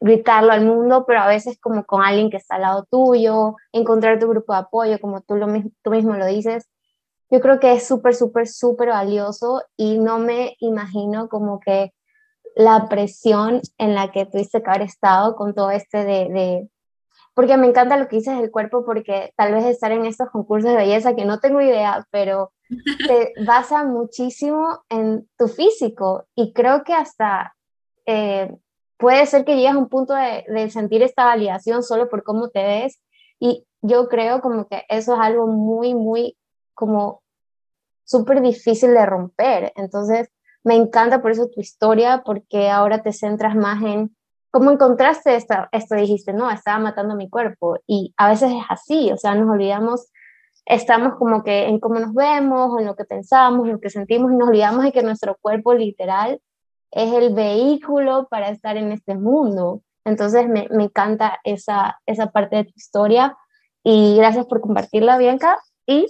gritarlo 0.00 0.52
al 0.52 0.64
mundo, 0.64 1.04
pero 1.06 1.20
a 1.20 1.28
veces 1.28 1.58
como 1.60 1.84
con 1.84 2.02
alguien 2.02 2.30
que 2.30 2.38
está 2.38 2.56
al 2.56 2.62
lado 2.62 2.86
tuyo, 2.90 3.56
encontrar 3.72 4.18
tu 4.18 4.28
grupo 4.28 4.52
de 4.54 4.60
apoyo, 4.60 4.98
como 4.98 5.20
tú, 5.20 5.36
lo, 5.36 5.46
tú 5.82 5.90
mismo 5.90 6.14
lo 6.14 6.26
dices, 6.26 6.68
yo 7.30 7.40
creo 7.40 7.60
que 7.60 7.72
es 7.74 7.86
súper, 7.86 8.14
súper, 8.14 8.48
súper 8.48 8.88
valioso 8.88 9.62
y 9.76 9.98
no 9.98 10.18
me 10.18 10.56
imagino 10.58 11.28
como 11.28 11.60
que 11.60 11.92
la 12.56 12.88
presión 12.88 13.60
en 13.78 13.94
la 13.94 14.10
que 14.10 14.26
tuviste 14.26 14.62
que 14.62 14.70
haber 14.70 14.82
estado 14.82 15.36
con 15.36 15.54
todo 15.54 15.70
este 15.70 16.04
de, 16.04 16.28
de, 16.28 16.68
porque 17.34 17.56
me 17.56 17.68
encanta 17.68 17.96
lo 17.96 18.08
que 18.08 18.16
dices 18.16 18.36
del 18.36 18.50
cuerpo, 18.50 18.84
porque 18.84 19.32
tal 19.36 19.52
vez 19.52 19.64
estar 19.64 19.92
en 19.92 20.06
estos 20.06 20.30
concursos 20.30 20.70
de 20.70 20.76
belleza, 20.76 21.14
que 21.14 21.24
no 21.24 21.38
tengo 21.38 21.60
idea, 21.60 22.06
pero 22.10 22.52
te 23.06 23.32
basa 23.46 23.84
muchísimo 23.84 24.82
en 24.88 25.28
tu 25.38 25.46
físico 25.46 26.26
y 26.34 26.52
creo 26.52 26.82
que 26.84 26.94
hasta 26.94 27.54
eh, 28.06 28.56
puede 29.00 29.26
ser 29.26 29.44
que 29.44 29.56
llegues 29.56 29.72
a 29.72 29.78
un 29.78 29.88
punto 29.88 30.14
de, 30.14 30.70
sentir 30.70 31.02
esta 31.02 31.24
validación 31.24 31.82
solo 31.82 32.08
por 32.08 32.22
cómo 32.22 32.50
te 32.50 32.62
ves 32.62 33.00
y 33.40 33.66
yo 33.80 34.08
creo 34.08 34.42
como 34.42 34.68
que 34.68 34.84
eso 34.88 35.14
es 35.14 35.20
algo 35.20 35.46
muy, 35.46 35.94
muy 35.94 36.36
como 36.74 37.22
súper 38.04 38.42
difícil 38.42 38.92
de 38.92 39.06
romper. 39.06 39.72
Entonces, 39.76 40.28
me 40.62 40.74
encanta 40.76 41.22
por 41.22 41.30
eso 41.30 41.48
tu 41.48 41.60
historia, 41.60 42.22
porque 42.24 42.68
ahora 42.68 43.02
te 43.02 43.14
centras 43.14 43.56
más 43.56 43.82
en 43.82 44.14
cómo 44.50 44.70
encontraste 44.70 45.34
esto, 45.34 45.54
esto 45.72 45.94
dijiste, 45.94 46.34
no, 46.34 46.50
estaba 46.50 46.78
matando 46.78 47.16
mi 47.16 47.30
cuerpo. 47.30 47.78
Y 47.86 48.12
a 48.18 48.28
veces 48.28 48.50
es 48.52 48.64
así, 48.68 49.10
o 49.12 49.16
sea, 49.16 49.34
nos 49.34 49.48
olvidamos, 49.48 50.10
estamos 50.66 51.14
como 51.18 51.42
que 51.42 51.68
en 51.68 51.80
cómo 51.80 51.98
nos 52.00 52.12
vemos, 52.12 52.78
en 52.78 52.86
lo 52.86 52.96
que 52.96 53.04
pensamos, 53.04 53.66
en 53.66 53.72
lo 53.72 53.80
que 53.80 53.88
sentimos, 53.88 54.32
y 54.32 54.36
nos 54.36 54.48
olvidamos 54.48 54.84
de 54.84 54.92
que 54.92 55.02
nuestro 55.02 55.38
cuerpo 55.40 55.72
literal 55.72 56.40
es 56.90 57.12
el 57.12 57.34
vehículo 57.34 58.28
para 58.28 58.50
estar 58.50 58.76
en 58.76 58.92
este 58.92 59.16
mundo. 59.16 59.82
Entonces 60.04 60.48
me, 60.48 60.68
me 60.70 60.84
encanta 60.84 61.38
esa, 61.44 62.00
esa 62.06 62.30
parte 62.30 62.56
de 62.56 62.64
tu 62.64 62.72
historia 62.76 63.36
y 63.84 64.16
gracias 64.16 64.46
por 64.46 64.60
compartirla, 64.60 65.18
Bianca. 65.18 65.58
Y 65.86 66.06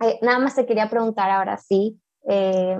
eh, 0.00 0.18
nada 0.22 0.38
más 0.38 0.54
te 0.54 0.66
quería 0.66 0.88
preguntar 0.88 1.30
ahora 1.30 1.58
sí. 1.58 2.00
Eh, 2.28 2.78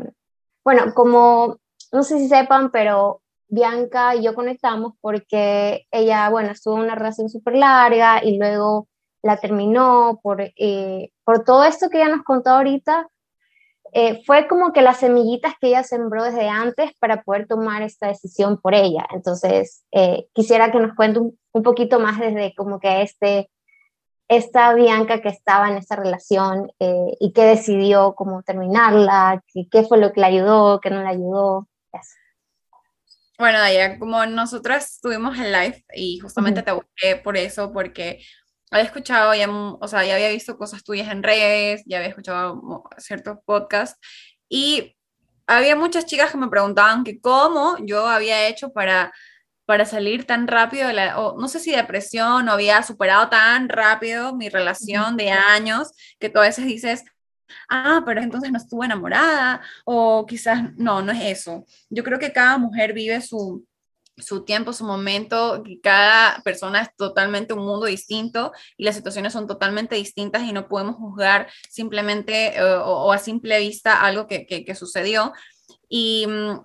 bueno, 0.64 0.92
como 0.94 1.56
no 1.92 2.02
sé 2.02 2.18
si 2.18 2.28
sepan, 2.28 2.70
pero 2.70 3.22
Bianca 3.48 4.14
y 4.14 4.22
yo 4.22 4.34
conectamos 4.34 4.94
porque 5.00 5.86
ella, 5.90 6.28
bueno, 6.28 6.50
estuvo 6.50 6.74
una 6.74 6.94
relación 6.94 7.28
súper 7.28 7.56
larga 7.56 8.22
y 8.22 8.38
luego 8.38 8.88
la 9.22 9.38
terminó 9.38 10.20
por, 10.22 10.40
eh, 10.40 11.10
por 11.24 11.44
todo 11.44 11.64
esto 11.64 11.88
que 11.88 11.98
ella 11.98 12.14
nos 12.14 12.24
contó 12.24 12.50
ahorita. 12.50 13.08
Fue 14.26 14.46
como 14.48 14.72
que 14.72 14.82
las 14.82 14.98
semillitas 14.98 15.54
que 15.60 15.68
ella 15.68 15.82
sembró 15.82 16.24
desde 16.24 16.48
antes 16.48 16.92
para 16.98 17.22
poder 17.22 17.46
tomar 17.46 17.82
esta 17.82 18.08
decisión 18.08 18.60
por 18.60 18.74
ella. 18.74 19.06
Entonces, 19.12 19.84
quisiera 20.32 20.70
que 20.70 20.78
nos 20.78 20.94
cuente 20.94 21.20
un, 21.20 21.38
un, 21.52 21.62
poquito 21.62 21.98
más 21.98 22.18
desde 22.18 22.54
como 22.54 22.80
que 22.80 23.02
este 23.02 23.48
esta 24.28 24.74
Bianca 24.74 25.20
que 25.22 25.30
estaba 25.30 25.68
en 25.70 25.78
esa 25.78 25.96
relación 25.96 26.70
eh, 26.78 27.16
y 27.18 27.32
que 27.32 27.44
decidió 27.44 28.14
cómo 28.14 28.42
terminarla, 28.42 29.42
qué 29.70 29.82
fue 29.82 29.98
lo 29.98 30.12
que 30.12 30.20
le 30.20 30.26
ayudó, 30.26 30.80
qué 30.80 30.90
no 30.90 31.02
le 31.02 31.08
ayudó. 31.08 31.66
Bueno, 33.38 33.58
Daya, 33.58 33.98
como 33.98 34.26
nosotras 34.26 34.94
estuvimos 34.94 35.38
en 35.38 35.52
live 35.52 35.84
y 35.94 36.18
justamente 36.18 36.62
te 36.62 36.72
busqué 36.72 37.16
por 37.22 37.36
eso, 37.36 37.72
porque 37.72 38.20
había 38.70 38.84
escuchado, 38.84 39.34
ya, 39.34 39.48
o 39.50 39.88
sea, 39.88 40.04
ya 40.04 40.14
había 40.14 40.28
visto 40.30 40.58
cosas 40.58 40.84
tuyas 40.84 41.08
en 41.10 41.22
redes, 41.22 41.82
ya 41.86 41.98
había 41.98 42.10
escuchado 42.10 42.84
ciertos 42.98 43.38
podcasts 43.44 43.98
y 44.48 44.96
había 45.46 45.76
muchas 45.76 46.06
chicas 46.06 46.30
que 46.30 46.38
me 46.38 46.48
preguntaban 46.48 47.04
que 47.04 47.20
cómo 47.20 47.76
yo 47.84 48.06
había 48.06 48.48
hecho 48.48 48.72
para 48.72 49.12
para 49.68 49.84
salir 49.84 50.24
tan 50.24 50.48
rápido, 50.48 50.90
la, 50.92 51.18
o 51.20 51.38
no 51.38 51.46
sé 51.46 51.60
si 51.60 51.72
depresión 51.72 52.48
o 52.48 52.52
había 52.52 52.82
superado 52.82 53.28
tan 53.28 53.68
rápido 53.68 54.34
mi 54.34 54.48
relación 54.48 55.18
de 55.18 55.30
años, 55.30 55.90
que 56.18 56.30
tú 56.30 56.38
a 56.38 56.44
veces 56.44 56.64
dices, 56.64 57.04
ah, 57.68 58.02
pero 58.06 58.22
entonces 58.22 58.50
no 58.50 58.56
estuve 58.56 58.86
enamorada, 58.86 59.60
o 59.84 60.24
quizás 60.24 60.74
no, 60.78 61.02
no 61.02 61.12
es 61.12 61.20
eso. 61.40 61.66
Yo 61.90 62.02
creo 62.02 62.18
que 62.18 62.32
cada 62.32 62.56
mujer 62.56 62.94
vive 62.94 63.20
su, 63.20 63.66
su 64.20 64.44
tiempo, 64.44 64.72
su 64.72 64.84
momento, 64.84 65.62
cada 65.82 66.40
persona 66.42 66.82
es 66.82 66.94
totalmente 66.96 67.54
un 67.54 67.64
mundo 67.64 67.86
distinto 67.86 68.52
y 68.76 68.84
las 68.84 68.96
situaciones 68.96 69.32
son 69.32 69.46
totalmente 69.46 69.96
distintas 69.96 70.42
y 70.42 70.52
no 70.52 70.68
podemos 70.68 70.96
juzgar 70.96 71.48
simplemente 71.68 72.56
eh, 72.56 72.62
o, 72.62 73.12
a 73.12 73.18
simple 73.18 73.58
vista 73.60 74.02
algo 74.02 74.26
que, 74.26 74.46
que, 74.46 74.64
que 74.64 74.74
sucedió. 74.74 75.32
Y 75.88 76.26
mm, 76.26 76.60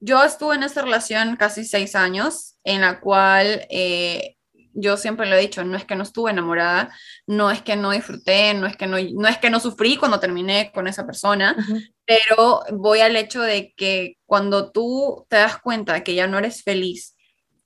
yo 0.00 0.22
estuve 0.22 0.54
en 0.54 0.62
esta 0.62 0.82
relación 0.82 1.36
casi 1.36 1.64
seis 1.64 1.94
años, 1.94 2.56
en 2.62 2.82
la 2.82 3.00
cual 3.00 3.66
eh, 3.70 4.33
yo 4.74 4.96
siempre 4.96 5.26
lo 5.26 5.36
he 5.36 5.40
dicho, 5.40 5.64
no 5.64 5.76
es 5.76 5.84
que 5.84 5.96
no 5.96 6.02
estuve 6.02 6.30
enamorada, 6.30 6.94
no 7.26 7.50
es 7.50 7.62
que 7.62 7.76
no 7.76 7.92
disfruté, 7.92 8.54
no 8.54 8.66
es 8.66 8.76
que 8.76 8.86
no, 8.86 8.96
no, 9.14 9.28
es 9.28 9.38
que 9.38 9.50
no 9.50 9.60
sufrí 9.60 9.96
cuando 9.96 10.20
terminé 10.20 10.70
con 10.74 10.86
esa 10.86 11.06
persona, 11.06 11.56
pero 12.04 12.62
voy 12.72 13.00
al 13.00 13.16
hecho 13.16 13.40
de 13.42 13.72
que 13.76 14.18
cuando 14.26 14.70
tú 14.70 15.26
te 15.28 15.36
das 15.36 15.58
cuenta 15.58 16.04
que 16.04 16.14
ya 16.14 16.26
no 16.26 16.38
eres 16.38 16.62
feliz, 16.62 17.16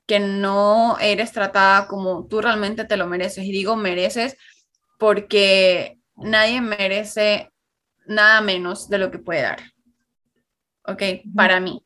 que 0.06 0.20
no 0.20 0.96
eres 1.00 1.32
tratada 1.32 1.86
como 1.86 2.26
tú 2.26 2.40
realmente 2.40 2.84
te 2.84 2.96
lo 2.96 3.06
mereces, 3.06 3.44
y 3.44 3.52
digo 3.52 3.76
mereces 3.76 4.36
porque 4.98 5.98
nadie 6.16 6.60
merece 6.60 7.50
nada 8.06 8.40
menos 8.40 8.88
de 8.88 8.98
lo 8.98 9.10
que 9.10 9.18
puede 9.18 9.42
dar. 9.42 9.62
¿Ok? 10.84 11.02
Para 11.34 11.60
mí 11.60 11.82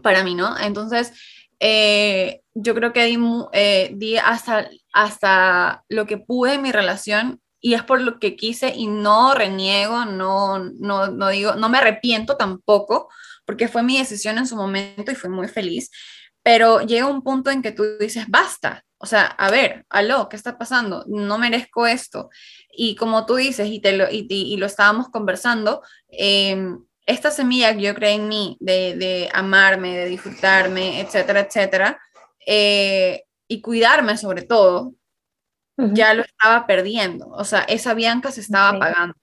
para 0.00 0.24
mí, 0.24 0.34
¿no? 0.34 0.58
Entonces, 0.58 1.12
eh, 1.58 2.42
yo 2.62 2.74
creo 2.74 2.92
que 2.92 3.04
di, 3.04 3.18
eh, 3.52 3.90
di, 3.94 4.16
hasta, 4.16 4.68
hasta 4.92 5.84
lo 5.88 6.06
que 6.06 6.18
pude 6.18 6.54
en 6.54 6.62
mi 6.62 6.72
relación 6.72 7.40
y 7.60 7.74
es 7.74 7.82
por 7.82 8.00
lo 8.00 8.18
que 8.18 8.36
quise 8.36 8.74
y 8.74 8.86
no 8.86 9.34
reniego, 9.34 10.04
no, 10.04 10.58
no, 10.58 11.08
no 11.08 11.28
digo, 11.28 11.54
no 11.54 11.68
me 11.68 11.78
arrepiento 11.78 12.36
tampoco, 12.36 13.08
porque 13.44 13.68
fue 13.68 13.82
mi 13.82 13.98
decisión 13.98 14.38
en 14.38 14.46
su 14.46 14.56
momento 14.56 15.12
y 15.12 15.14
fui 15.14 15.30
muy 15.30 15.48
feliz, 15.48 15.90
pero 16.42 16.80
llega 16.80 17.06
un 17.06 17.22
punto 17.22 17.50
en 17.50 17.62
que 17.62 17.72
tú 17.72 17.84
dices, 17.98 18.24
basta, 18.28 18.84
o 18.98 19.06
sea, 19.06 19.26
a 19.26 19.50
ver, 19.50 19.84
aló, 19.90 20.28
¿qué 20.28 20.36
está 20.36 20.58
pasando? 20.58 21.04
No 21.06 21.38
merezco 21.38 21.86
esto. 21.86 22.28
Y 22.70 22.96
como 22.96 23.24
tú 23.24 23.36
dices, 23.36 23.68
y, 23.68 23.80
te 23.80 23.92
lo, 23.92 24.10
y, 24.10 24.26
y 24.28 24.56
lo 24.58 24.66
estábamos 24.66 25.08
conversando, 25.08 25.82
eh, 26.10 26.74
esta 27.10 27.30
semilla 27.30 27.74
que 27.74 27.82
yo 27.82 27.94
creé 27.94 28.14
en 28.14 28.28
mí 28.28 28.56
de, 28.60 29.28
amarme, 29.32 29.96
de 29.96 30.06
disfrutarme, 30.06 31.00
etcétera, 31.00 31.40
etcétera, 31.40 32.00
eh, 32.46 33.24
y 33.48 33.60
cuidarme 33.60 34.16
sobre 34.16 34.42
todo, 34.42 34.94
ya 35.76 36.14
lo 36.14 36.22
estaba 36.22 36.66
perdiendo. 36.66 37.28
O 37.28 37.44
sea, 37.44 37.60
esa 37.60 37.94
Bianca 37.94 38.30
se 38.30 38.40
estaba 38.40 38.70
apagando. 38.70 39.14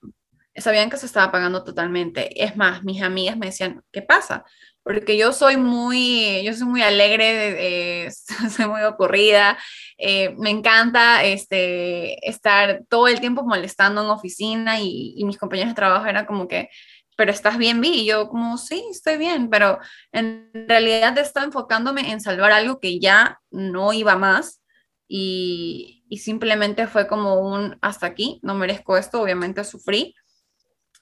Esa 0.54 0.72
Bianca 0.72 0.96
se 0.96 1.06
estaba 1.06 1.26
apagando 1.26 1.62
totalmente. 1.64 2.42
Es 2.42 2.56
más, 2.56 2.82
mis 2.82 3.00
amigas 3.02 3.36
me 3.36 3.46
decían, 3.46 3.82
¿qué 3.92 4.02
pasa? 4.02 4.44
Porque 4.82 5.16
yo 5.16 5.32
soy 5.32 5.56
muy, 5.56 6.42
yo 6.44 6.52
soy 6.54 6.66
muy 6.66 6.82
alegre, 6.82 8.10
soy 8.56 8.66
muy 8.66 8.82
ocurrida, 8.82 9.58
eh, 9.98 10.34
me 10.38 10.50
encanta 10.50 11.24
este, 11.24 12.28
estar 12.28 12.82
todo 12.88 13.08
el 13.08 13.20
tiempo 13.20 13.44
molestando 13.44 14.02
en 14.02 14.08
oficina 14.08 14.80
y, 14.80 15.14
y 15.16 15.24
mis 15.24 15.38
compañeros 15.38 15.72
de 15.72 15.76
trabajo 15.76 16.06
eran 16.06 16.26
como 16.26 16.48
que, 16.48 16.70
pero 17.18 17.32
estás 17.32 17.58
bien, 17.58 17.80
Vi. 17.80 18.02
Y 18.02 18.06
yo 18.06 18.28
como, 18.28 18.56
sí, 18.58 18.84
estoy 18.92 19.16
bien, 19.16 19.50
pero 19.50 19.80
en 20.12 20.50
realidad 20.68 21.18
estaba 21.18 21.44
enfocándome 21.44 22.12
en 22.12 22.20
salvar 22.20 22.52
algo 22.52 22.78
que 22.78 23.00
ya 23.00 23.40
no 23.50 23.92
iba 23.92 24.14
más 24.14 24.62
y, 25.08 26.04
y 26.08 26.18
simplemente 26.18 26.86
fue 26.86 27.08
como 27.08 27.40
un, 27.40 27.76
hasta 27.82 28.06
aquí, 28.06 28.38
no 28.44 28.54
merezco 28.54 28.96
esto, 28.96 29.20
obviamente 29.20 29.64
sufrí. 29.64 30.14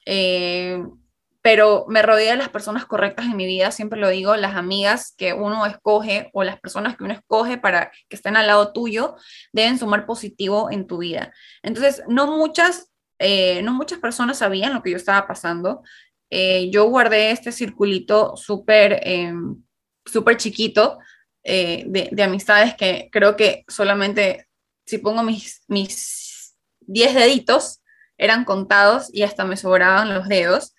Eh, 0.06 0.82
pero 1.42 1.84
me 1.86 2.00
rodeé 2.00 2.30
de 2.30 2.36
las 2.36 2.48
personas 2.48 2.86
correctas 2.86 3.26
en 3.26 3.36
mi 3.36 3.44
vida, 3.44 3.70
siempre 3.70 4.00
lo 4.00 4.08
digo, 4.08 4.34
las 4.36 4.56
amigas 4.56 5.14
que 5.18 5.34
uno 5.34 5.66
escoge 5.66 6.30
o 6.32 6.44
las 6.44 6.58
personas 6.58 6.96
que 6.96 7.04
uno 7.04 7.12
escoge 7.12 7.58
para 7.58 7.92
que 8.08 8.16
estén 8.16 8.38
al 8.38 8.46
lado 8.46 8.72
tuyo 8.72 9.16
deben 9.52 9.78
sumar 9.78 10.06
positivo 10.06 10.70
en 10.70 10.86
tu 10.86 10.96
vida. 10.96 11.34
Entonces, 11.62 12.02
no 12.08 12.26
muchas, 12.26 12.90
eh, 13.18 13.62
no 13.62 13.74
muchas 13.74 13.98
personas 13.98 14.38
sabían 14.38 14.72
lo 14.74 14.82
que 14.82 14.90
yo 14.90 14.96
estaba 14.96 15.26
pasando. 15.28 15.82
Eh, 16.30 16.70
yo 16.70 16.88
guardé 16.88 17.30
este 17.30 17.52
circulito 17.52 18.36
súper 18.36 19.00
eh, 19.04 19.32
chiquito 20.36 20.98
eh, 21.44 21.84
de, 21.86 22.22
amistades 22.22 22.74
que 22.74 23.08
creo 23.12 23.36
que 23.36 23.64
solamente 23.68 24.48
si 24.84 24.98
pongo 24.98 25.22
mis, 25.22 25.62
mis 25.68 26.56
10 26.80 27.14
deditos 27.14 27.80
eran 28.18 28.44
contados 28.44 29.08
y 29.12 29.22
hasta 29.22 29.44
me 29.44 29.56
sobraban 29.56 30.14
los 30.14 30.28
dedos, 30.28 30.74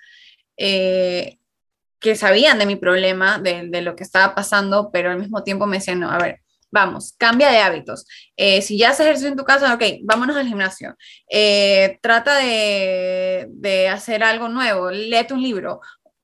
que 0.58 2.16
sabían 2.16 2.58
de 2.58 2.66
mi 2.66 2.76
problema, 2.76 3.38
de, 3.38 3.68
de, 3.70 3.82
lo 3.82 3.96
que 3.96 4.04
estaba 4.04 4.34
pasando, 4.34 4.90
pero 4.92 5.12
al 5.12 5.20
mismo 5.20 5.44
tiempo 5.44 5.68
me 5.68 5.78
decían, 5.78 6.00
no, 6.00 6.10
a 6.10 6.18
ver, 6.18 6.42
Vamos, 6.72 7.16
cambia 7.18 7.50
de 7.50 7.60
hábitos. 7.60 8.06
Eh, 8.36 8.62
si 8.62 8.78
ya 8.78 8.90
haces 8.90 9.02
ejercicio 9.02 9.30
en 9.30 9.38
tu 9.38 9.46
casa, 9.46 9.74
ok, 9.74 9.84
vámonos 10.04 10.36
al 10.36 10.48
gimnasio. 10.48 10.96
Eh, 11.30 11.98
trata 12.02 12.38
de, 12.38 13.48
de, 13.52 13.88
hacer 13.88 14.24
algo 14.24 14.50
nuevo, 14.50 14.92
léete 14.92 15.34
un 15.34 15.42
libro. 15.42 15.82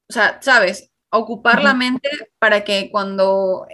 O 0.09 0.13
sea, 0.13 0.39
sabes, 0.41 0.91
ocupar 1.09 1.63
la 1.63 1.73
mente 1.73 2.09
para 2.39 2.63
que 2.63 2.89
cuando, 2.91 3.67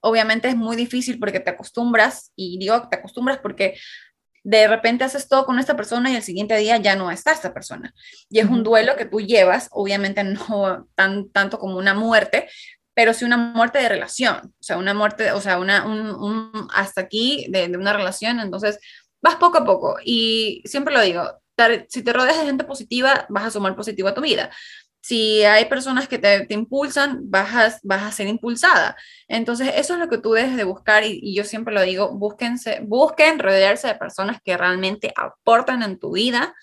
obviamente 0.00 0.48
es 0.48 0.56
muy 0.56 0.76
difícil 0.76 1.18
porque 1.18 1.40
te 1.40 1.50
acostumbras, 1.50 2.32
y 2.36 2.58
digo 2.58 2.88
te 2.88 2.96
acostumbras 2.96 3.38
porque 3.38 3.76
de 4.44 4.68
repente 4.68 5.04
haces 5.04 5.26
todo 5.26 5.46
con 5.46 5.58
esta 5.58 5.74
persona 5.74 6.10
y 6.10 6.16
el 6.16 6.22
siguiente 6.22 6.56
día 6.56 6.76
ya 6.76 6.96
no 6.96 7.10
está 7.10 7.32
esta 7.32 7.52
persona. 7.52 7.92
Y 8.28 8.40
es 8.40 8.46
un 8.46 8.62
duelo 8.62 8.94
que 8.96 9.06
tú 9.06 9.20
llevas, 9.20 9.68
obviamente 9.72 10.22
no 10.22 10.86
tan, 10.94 11.30
tanto 11.30 11.58
como 11.58 11.78
una 11.78 11.94
muerte, 11.94 12.48
pero 12.94 13.12
sí 13.12 13.24
una 13.24 13.36
muerte 13.36 13.78
de 13.78 13.88
relación, 13.88 14.36
o 14.36 14.62
sea, 14.62 14.78
una 14.78 14.94
muerte, 14.94 15.32
o 15.32 15.40
sea, 15.40 15.58
una, 15.58 15.84
un, 15.84 16.68
hasta 16.72 17.02
aquí 17.02 17.46
de, 17.50 17.66
una 17.76 17.92
relación, 17.92 18.40
entonces 18.40 18.78
vas 19.20 19.36
poco 19.36 19.58
a 19.58 19.64
poco 19.64 19.96
y 20.04 20.62
siempre 20.64 20.94
lo 20.94 21.02
digo, 21.02 21.24
si 21.88 22.02
te 22.02 22.12
rodeas 22.12 22.38
de 22.38 22.46
gente 22.46 22.64
positiva, 22.64 23.26
vas 23.28 23.44
a 23.44 23.50
sumar 23.50 23.76
positivo 23.76 24.08
a 24.08 24.14
tu 24.14 24.20
vida. 24.20 24.50
Si 25.00 25.44
hay 25.44 25.66
personas 25.66 26.08
que 26.08 26.18
te, 26.18 26.46
impulsan, 26.48 27.30
vas 27.30 27.54
a, 27.54 27.78
vas 27.82 28.02
a 28.04 28.10
ser 28.12 28.26
impulsada. 28.26 28.96
Entonces, 29.28 29.72
eso 29.76 29.94
es 29.94 30.00
lo 30.00 30.08
que 30.08 30.16
tú 30.16 30.32
debes 30.32 30.56
de 30.56 30.64
buscar 30.64 31.04
y, 31.04 31.20
y 31.22 31.34
yo 31.36 31.44
siempre 31.44 31.74
lo 31.74 31.82
digo, 31.82 32.16
búsquense, 32.16 32.80
busquen 32.82 33.38
rodearse 33.38 33.86
de 33.86 33.94
personas 33.96 34.38
que 34.42 34.56
realmente 34.56 35.12
aportan 35.14 35.82
en 35.82 35.98
tu 35.98 36.12
vida 36.12 36.54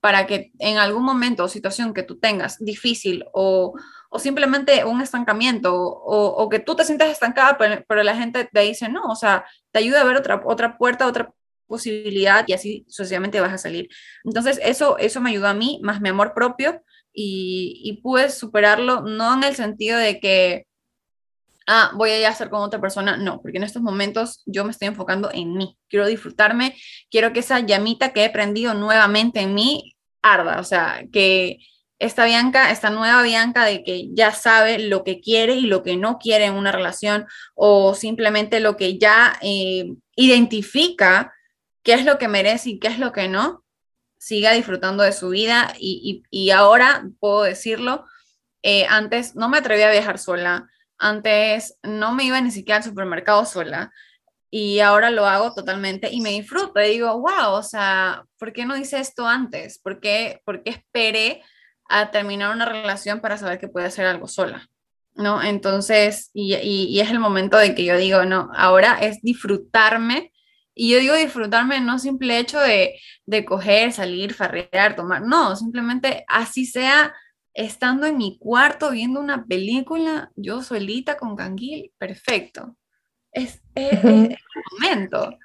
para 0.00 0.26
que 0.26 0.50
en 0.58 0.78
algún 0.78 1.04
momento 1.04 1.44
o 1.44 1.48
situación 1.48 1.94
que 1.94 2.02
tú 2.02 2.18
tengas 2.18 2.58
difícil 2.58 3.24
o, 3.32 3.74
o 4.14 4.18
simplemente 4.18 4.84
un 4.84 5.00
estancamiento 5.00 5.74
o, 5.74 6.48
que 6.50 6.58
tú 6.58 6.76
te 6.76 6.84
sientas 6.84 7.10
estancada, 7.10 7.56
pero, 7.56 8.02
la 8.02 8.14
gente 8.14 8.44
te 8.44 8.60
dice 8.60 8.90
no, 8.90 9.04
o 9.04 9.16
sea, 9.16 9.46
te 9.70 9.78
ayuda 9.78 10.02
a 10.02 10.04
ver 10.04 10.16
otra, 10.16 10.42
otra 10.44 10.76
puerta, 10.76 11.06
otra 11.06 11.32
posibilidad 11.66 12.44
y 12.46 12.52
así 12.52 12.84
sucesivamente 12.88 13.40
vas 13.40 13.54
a 13.54 13.58
salir. 13.58 13.88
Entonces, 14.24 14.60
eso, 14.62 14.98
eso 14.98 15.22
me 15.22 15.30
ayudó 15.30 15.48
a 15.48 15.54
mí, 15.54 15.80
más 15.82 16.02
mi 16.02 16.10
amor 16.10 16.34
propio 16.34 16.82
y, 17.10 17.80
y 17.84 18.02
pude 18.02 18.28
superarlo, 18.28 19.00
no 19.00 19.32
en 19.32 19.44
el 19.44 19.56
sentido 19.56 19.96
de 19.96 20.20
que, 20.20 20.66
ah, 21.66 21.92
voy 21.94 22.10
a 22.10 22.20
ir 22.20 22.26
a 22.26 22.30
hacer 22.30 22.50
con 22.50 22.60
otra 22.60 22.82
persona, 22.82 23.16
no, 23.16 23.40
porque 23.40 23.56
en 23.56 23.64
estos 23.64 23.80
momentos 23.80 24.42
yo 24.44 24.66
me 24.66 24.72
estoy 24.72 24.88
enfocando 24.88 25.30
en 25.32 25.54
mí, 25.54 25.78
quiero 25.88 26.06
disfrutarme, 26.06 26.76
quiero 27.10 27.32
que 27.32 27.40
esa 27.40 27.60
llamita 27.60 28.12
que 28.12 28.26
he 28.26 28.30
prendido 28.30 28.74
nuevamente 28.74 29.40
en 29.40 29.54
mí 29.54 29.94
arda, 30.20 30.60
o 30.60 30.64
sea, 30.64 31.02
que 31.10 31.60
esta 32.02 32.24
Bianca, 32.24 32.72
esta 32.72 32.90
nueva 32.90 33.22
Bianca 33.22 33.64
de 33.64 33.84
que 33.84 34.08
ya 34.12 34.32
sabe 34.32 34.80
lo 34.80 35.04
que 35.04 35.20
quiere 35.20 35.54
y 35.54 35.62
lo 35.62 35.84
que 35.84 35.96
no 35.96 36.18
quiere 36.18 36.46
en 36.46 36.54
una 36.54 36.72
relación 36.72 37.26
o 37.54 37.94
simplemente 37.94 38.58
lo 38.58 38.76
que 38.76 38.98
ya 38.98 39.38
eh, 39.40 39.94
identifica 40.16 41.32
qué 41.84 41.94
es 41.94 42.04
lo 42.04 42.18
que 42.18 42.26
merece 42.26 42.70
y 42.70 42.78
qué 42.80 42.88
es 42.88 42.98
lo 42.98 43.12
que 43.12 43.28
no, 43.28 43.64
siga 44.18 44.52
disfrutando 44.52 45.04
de 45.04 45.12
su 45.12 45.28
vida 45.28 45.74
y, 45.78 46.50
ahora 46.50 47.08
puedo 47.20 47.44
decirlo, 47.44 48.04
eh, 48.62 48.84
antes 48.88 49.36
no 49.36 49.48
me 49.48 49.58
atrevía 49.58 49.88
a 49.88 49.92
viajar 49.92 50.18
sola, 50.18 50.68
antes 50.98 51.78
no 51.84 52.12
me 52.14 52.24
iba 52.24 52.40
ni 52.40 52.50
siquiera 52.50 52.78
al 52.78 52.84
supermercado 52.84 53.44
sola 53.44 53.92
y 54.50 54.80
ahora 54.80 55.10
lo 55.10 55.26
hago 55.26 55.54
totalmente 55.54 56.10
y 56.12 56.20
me 56.20 56.30
disfruto. 56.30 56.80
Y 56.80 56.90
digo, 56.90 57.18
wow, 57.20 57.52
o 57.52 57.62
sea, 57.62 58.24
¿por 58.38 58.52
qué 58.52 58.66
no 58.66 58.76
hice 58.76 58.98
esto 58.98 59.26
antes? 59.26 59.78
¿Por 59.78 60.00
qué, 60.00 60.42
por 60.44 60.62
qué 60.62 60.70
esperé 60.70 61.42
a 61.92 62.10
terminar 62.10 62.54
una 62.54 62.64
relación 62.64 63.20
para 63.20 63.38
saber 63.38 63.58
que 63.58 63.68
puede 63.68 63.86
hacer 63.86 64.06
algo 64.06 64.28
sola? 64.28 64.68
¿No? 65.14 65.42
Entonces, 65.42 66.30
y, 66.32 66.54
y, 66.54 67.00
es 67.00 67.10
el 67.10 67.18
momento 67.18 67.58
de 67.58 67.74
que 67.74 67.84
yo 67.84 67.96
digo, 67.98 68.24
no, 68.24 68.50
ahora 68.54 68.98
es 69.00 69.20
disfrutarme. 69.22 70.32
Y 70.74 70.90
yo 70.90 70.98
digo 70.98 71.14
disfrutarme 71.14 71.80
no 71.80 71.98
simple 71.98 72.38
hecho 72.38 72.58
de, 72.58 72.98
de 73.26 73.44
coger, 73.44 73.92
salir, 73.92 74.32
farrear, 74.32 74.96
tomar, 74.96 75.20
no, 75.20 75.54
simplemente 75.54 76.24
así 76.28 76.64
sea 76.64 77.12
estando 77.54 78.06
en 78.06 78.16
mi 78.16 78.38
cuarto 78.38 78.90
viendo 78.90 79.20
una 79.20 79.44
película, 79.44 80.30
yo 80.36 80.62
solita 80.62 81.16
con 81.16 81.36
canguil, 81.36 81.92
perfecto. 81.98 82.76
Es, 83.32 83.60
el 83.74 84.36
momento. 84.80 85.38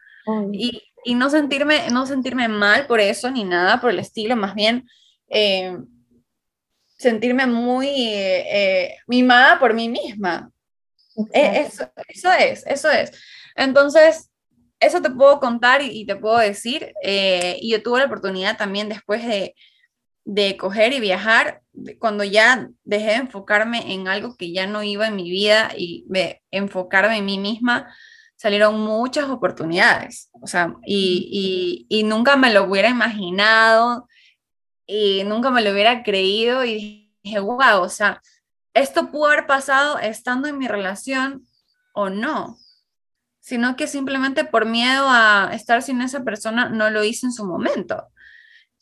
Y, 0.51 0.81
y, 1.03 1.15
no, 1.15 1.29
sentirme, 1.29 1.89
no 1.91 2.05
sentirme 2.05 2.47
mal 2.47 2.87
por 2.87 2.99
eso 2.99 3.31
ni 3.31 3.43
nada 3.43 3.79
por 3.79 3.91
el 3.91 3.99
estilo, 3.99 4.35
más 4.35 4.55
bien 4.55 4.87
eh, 5.29 5.77
sentirme 6.97 7.45
muy 7.45 7.87
eh, 7.89 8.97
mimada 9.07 9.59
por 9.59 9.73
mí 9.73 9.87
misma. 9.89 10.51
E, 11.33 11.61
eso, 11.61 11.89
eso, 12.07 12.31
es, 12.33 12.65
eso 12.67 12.89
es. 12.89 13.11
Entonces, 13.55 14.29
eso 14.79 15.01
te 15.01 15.09
puedo 15.09 15.39
contar 15.39 15.81
y, 15.81 16.05
te 16.05 16.15
puedo 16.15 16.37
decir. 16.37 16.93
Eh, 17.03 17.57
y 17.61 17.71
yo 17.71 17.81
tuve 17.81 17.99
la 17.99 18.05
oportunidad 18.05 18.57
también 18.57 18.89
después 18.89 19.25
de, 19.25 19.55
de 20.25 20.57
coger 20.57 20.93
y 20.93 20.99
viajar, 20.99 21.61
cuando 21.99 22.23
ya 22.23 22.69
dejé 22.83 23.07
de 23.07 23.13
enfocarme 23.13 23.93
en 23.93 24.07
algo 24.07 24.35
que 24.35 24.51
ya 24.51 24.67
no 24.67 24.83
iba 24.83 25.07
en 25.07 25.15
mi 25.15 25.29
vida 25.29 25.71
y 25.75 26.05
de 26.07 26.41
enfocarme 26.51 27.17
en 27.17 27.25
mí 27.25 27.37
misma, 27.39 27.93
salieron 28.35 28.79
muchas 28.79 29.29
oportunidades. 29.29 30.29
O 30.33 30.47
sea, 30.47 30.75
y, 30.85 31.87
y, 31.89 31.99
y 31.99 32.03
nunca 32.03 32.35
me 32.35 32.53
lo 32.53 32.65
hubiera 32.65 32.89
imaginado 32.89 34.07
y 34.87 35.25
nunca 35.25 35.51
me 35.51 35.61
lo 35.61 35.71
hubiera 35.71 36.01
creído 36.01 36.63
y 36.63 37.13
dije, 37.21 37.39
wow, 37.39 37.81
o 37.81 37.89
sea, 37.89 38.21
esto 38.73 39.11
pudo 39.11 39.27
haber 39.27 39.45
pasado 39.45 39.99
estando 39.99 40.47
en 40.47 40.57
mi 40.57 40.67
relación 40.67 41.45
o 41.93 42.09
no, 42.09 42.57
sino 43.41 43.75
que 43.75 43.87
simplemente 43.87 44.45
por 44.45 44.65
miedo 44.65 45.07
a 45.09 45.49
estar 45.53 45.83
sin 45.83 46.01
esa 46.01 46.23
persona 46.23 46.69
no 46.69 46.89
lo 46.89 47.03
hice 47.03 47.25
en 47.25 47.33
su 47.33 47.45
momento. 47.45 48.07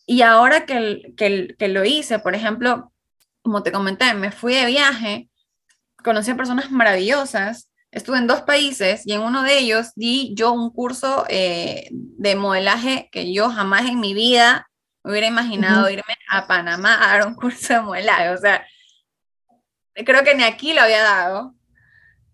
Y 0.06 0.22
ahora 0.22 0.68
que, 0.68 1.14
que, 1.18 1.56
que 1.58 1.68
lo 1.68 1.84
hice, 1.84 2.20
por 2.20 2.36
ejemplo, 2.36 2.94
como 3.42 3.64
te 3.64 3.72
comenté, 3.72 4.14
me 4.14 4.32
fui 4.32 4.54
de 4.54 4.68
viaje, 4.68 5.30
conocí 6.04 6.30
a 6.30 6.38
personas 6.38 6.70
maravillosas, 6.70 7.72
estuve 7.90 8.18
en 8.20 8.28
dos 8.28 8.42
países 8.42 9.08
y 9.08 9.14
en 9.14 9.22
uno 9.22 9.42
de 9.42 9.58
ellos 9.58 9.92
di 9.96 10.36
yo 10.36 10.52
un 10.52 10.70
curso 10.70 11.26
eh, 11.30 11.88
de 11.92 12.36
modelaje 12.36 13.10
que 13.12 13.34
yo 13.34 13.50
jamás 13.50 13.86
en 13.90 14.00
mi 14.00 14.14
vida 14.14 14.70
me 15.06 15.12
hubiera 15.12 15.28
imaginado 15.28 15.88
irme 15.88 16.18
a 16.30 16.48
Panamá 16.48 16.96
a 16.96 17.18
dar 17.18 17.28
un 17.28 17.36
curso 17.36 17.74
de 17.76 17.82
modelaje. 17.82 18.30
O 18.30 18.38
sea, 18.38 18.66
creo 19.94 20.24
que 20.24 20.34
ni 20.34 20.44
aquí 20.44 20.74
lo 20.74 20.82
había 20.82 21.04
dado. 21.04 21.54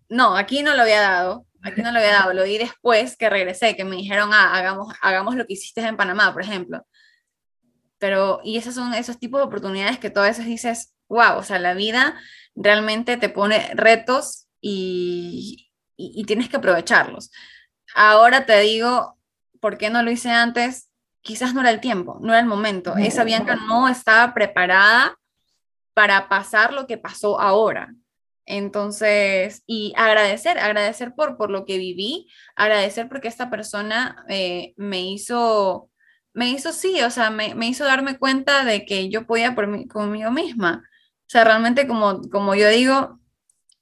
No, 0.07 0.37
aquí 0.37 0.63
no 0.63 0.73
lo 0.73 0.83
había 0.83 1.01
dado. 1.01 1.45
Aquí 1.61 1.81
no 1.81 1.91
lo 1.91 1.99
había 1.99 2.13
dado. 2.13 2.33
Lo 2.33 2.43
di 2.43 2.57
después 2.57 3.17
que 3.17 3.29
regresé, 3.29 3.75
que 3.75 3.83
me 3.83 3.97
dijeron, 3.97 4.31
ah, 4.33 4.55
hagamos, 4.55 4.95
hagamos 5.01 5.35
lo 5.35 5.45
que 5.45 5.53
hiciste 5.53 5.81
en 5.81 5.97
Panamá, 5.97 6.31
por 6.31 6.43
ejemplo. 6.43 6.87
Pero, 7.97 8.39
y 8.43 8.57
esos 8.57 8.73
son 8.73 8.93
esos 8.93 9.19
tipos 9.19 9.41
de 9.41 9.47
oportunidades 9.47 9.99
que 9.99 10.11
a 10.15 10.21
veces 10.21 10.45
dices, 10.45 10.95
wow, 11.09 11.37
o 11.37 11.43
sea, 11.43 11.59
la 11.59 11.73
vida 11.73 12.17
realmente 12.55 13.17
te 13.17 13.27
pone 13.27 13.69
retos 13.75 14.47
y, 14.61 15.71
y, 15.97 16.23
tienes 16.23 16.47
que 16.47 16.55
aprovecharlos. 16.55 17.31
Ahora 17.93 18.45
te 18.45 18.57
digo, 18.61 19.19
¿por 19.59 19.77
qué 19.77 19.89
no 19.89 20.03
lo 20.03 20.09
hice 20.09 20.29
antes? 20.29 20.90
Quizás 21.21 21.53
no 21.53 21.61
era 21.61 21.69
el 21.69 21.79
tiempo, 21.79 22.19
no 22.21 22.29
era 22.29 22.39
el 22.39 22.47
momento. 22.47 22.95
Esa 22.97 23.23
Bianca 23.23 23.55
no 23.55 23.87
estaba 23.87 24.33
preparada 24.33 25.17
para 25.93 26.27
pasar 26.29 26.73
lo 26.73 26.87
que 26.87 26.97
pasó 26.97 27.39
ahora. 27.39 27.93
Entonces, 28.45 29.63
y 29.67 29.93
agradecer, 29.95 30.57
agradecer 30.57 31.13
por, 31.15 31.37
por 31.37 31.51
lo 31.51 31.65
que 31.65 31.77
viví, 31.77 32.27
agradecer 32.55 33.07
porque 33.07 33.27
esta 33.27 33.49
persona 33.49 34.25
eh, 34.27 34.73
me 34.77 35.01
hizo 35.01 35.91
me 36.33 36.49
hizo 36.49 36.71
sí, 36.71 37.01
o 37.01 37.09
sea, 37.09 37.29
me, 37.29 37.53
hizo 37.67 37.83
darme 37.83 38.17
cuenta 38.17 38.63
de 38.63 38.85
que 38.85 39.09
yo 39.09 39.25
podía 39.25 39.55
por 39.55 39.67
mí, 39.67 39.87
conmigo 39.87 40.31
misma. 40.31 40.83
O 40.85 41.27
sea, 41.27 41.43
realmente 41.43 41.87
como, 41.87 42.21
como 42.29 42.55
yo 42.55 42.69
digo, 42.69 43.19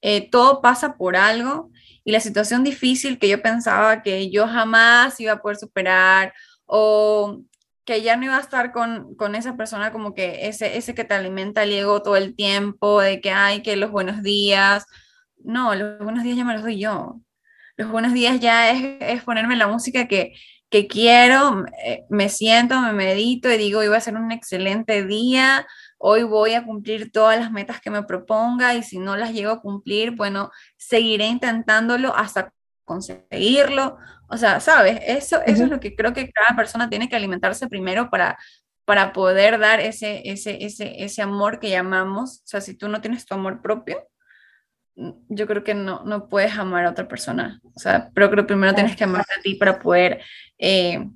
eh, 0.02 0.30
todo 0.30 0.62
pasa 0.62 0.97
por 0.97 1.15
algo 1.15 1.71
y 2.04 2.12
la 2.12 2.19
situación 2.19 2.63
difícil 2.63 3.19
que 3.19 3.30
yo 3.30 3.41
pensaba 3.41 4.02
que 4.02 4.32
yo 4.32 4.47
jamás 4.47 5.19
iba 5.19 5.34
a 5.34 5.41
poder 5.41 5.58
superar 5.58 6.34
o 6.71 7.41
que 7.84 8.03
ya 8.03 8.15
no 8.15 8.25
iba 8.25 8.38
a 8.38 8.41
estar 8.41 8.71
con, 8.71 9.15
con 9.15 9.34
esa 9.34 9.58
persona 9.58 9.91
como 9.91 10.13
que 10.13 10.47
ese, 10.47 10.77
ese 10.77 10.93
que 10.93 11.03
te 11.03 11.15
alimenta 11.15 11.63
el 11.63 11.73
ego 11.73 12.03
todo 12.03 12.15
el 12.17 12.36
tiempo, 12.36 13.01
de 13.01 13.19
que 13.21 13.32
hay 13.32 13.63
que 13.63 13.75
los 13.75 13.89
buenos 13.89 14.21
días. 14.21 14.86
No, 15.43 15.73
los 15.73 15.97
buenos 15.99 16.23
días 16.23 16.38
ya 16.38 16.45
me 16.45 16.53
los 16.53 16.62
doy 16.62 16.79
yo. 16.79 17.19
Los 17.75 17.89
buenos 17.89 18.13
días 18.13 18.39
ya 18.39 18.69
es, 18.69 18.97
es 18.99 19.23
ponerme 19.23 19.55
la 19.55 19.67
música 19.67 20.08
que, 20.08 20.34
que 20.69 20.88
quiero, 20.88 21.65
eh, 21.84 22.05
me 22.10 22.29
siento, 22.29 22.79
me 22.79 22.93
medito 22.93 23.51
y 23.51 23.58
digo, 23.58 23.79
hoy 23.79 23.88
va 23.88 23.97
a 23.97 24.01
ser 24.01 24.15
un 24.15 24.32
excelente 24.32 25.03
día, 25.03 25.65
hoy 25.97 26.21
voy 26.21 26.53
a 26.53 26.63
cumplir 26.63 27.12
todas 27.12 27.39
las 27.39 27.51
metas 27.51 27.82
que 27.82 27.89
me 27.89 28.03
proponga 28.03 28.75
y 28.75 28.84
si 28.84 28.99
no 28.99 29.17
las 29.17 29.34
llego 29.34 29.51
a 29.51 29.62
cumplir, 29.62 30.12
bueno, 30.12 30.51
seguiré 30.77 31.25
intentándolo 31.25 32.15
hasta 32.15 32.53
conseguirlo. 32.86 33.97
O 34.29 34.37
sea, 34.37 34.59
¿sabes? 34.59 34.99
Eso, 35.05 35.41
eso 35.45 35.63
es 35.63 35.69
lo 35.69 35.79
que 35.79 35.95
creo 35.95 36.13
que 36.13 36.31
cada 36.31 36.55
persona 36.55 36.89
tiene 36.89 37.09
que 37.09 37.15
alimentarse 37.15 37.67
primero 37.67 38.09
para, 38.09 38.37
para 38.85 39.13
poder 39.13 39.59
dar 39.59 39.79
ese, 39.79 40.21
ese, 40.25 40.63
ese, 40.63 41.03
ese 41.03 41.21
amor 41.21 41.59
que 41.59 41.69
llamamos. 41.69 42.39
O 42.39 42.47
sea, 42.47 42.61
si 42.61 42.75
tú 42.75 42.87
no 42.89 43.01
tienes 43.01 43.25
tu 43.25 43.33
amor 43.33 43.61
propio, 43.61 44.07
yo 45.29 45.47
creo 45.47 45.63
que 45.63 45.73
no, 45.73 46.03
no 46.05 46.27
puedes 46.27 46.57
amar 46.57 46.85
a 46.85 46.91
otra 46.91 47.07
persona. 47.07 47.61
O 47.73 47.79
sea, 47.79 48.09
pero 48.13 48.29
creo 48.29 48.43
que 48.43 48.47
primero 48.47 48.75
tienes 48.75 48.95
que 48.95 49.03
amarte 49.03 49.33
a 49.37 49.41
ti 49.41 49.55
para 49.55 49.79
poder 49.79 50.21
eh, 50.57 51.07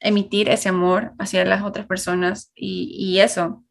emitir 0.00 0.48
ese 0.48 0.68
amor 0.68 1.12
hacia 1.18 1.44
las 1.44 1.62
otras 1.62 1.86
personas 1.86 2.52
y, 2.54 2.94
y, 2.98 3.20
eso. 3.20 3.64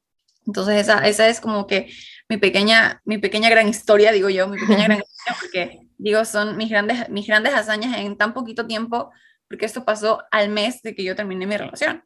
Entonces 0.45 0.75
esa, 0.75 1.07
esa 1.07 1.27
es 1.27 1.39
como 1.39 1.67
que 1.67 1.89
mi 2.29 2.37
pequeña, 2.37 3.01
mi 3.05 3.17
pequeña 3.17 3.49
gran 3.49 3.67
historia, 3.67 4.11
digo 4.11 4.29
yo, 4.29 4.47
mi 4.47 4.59
pequeña 4.59 4.83
gran 4.87 4.99
historia, 4.99 5.16
porque 5.39 5.79
digo, 5.97 6.23
son 6.25 6.57
mis 6.57 6.69
grandes, 6.69 7.09
mis 7.09 7.27
grandes 7.27 7.53
hazañas 7.53 7.97
en 7.97 8.17
tan 8.17 8.33
poquito 8.33 8.67
tiempo, 8.67 9.11
porque 9.47 9.65
esto 9.65 9.85
pasó 9.85 10.23
al 10.31 10.49
mes 10.49 10.81
de 10.81 10.95
que 10.95 11.03
yo 11.03 11.15
terminé 11.15 11.45
mi 11.45 11.57
relación. 11.57 12.03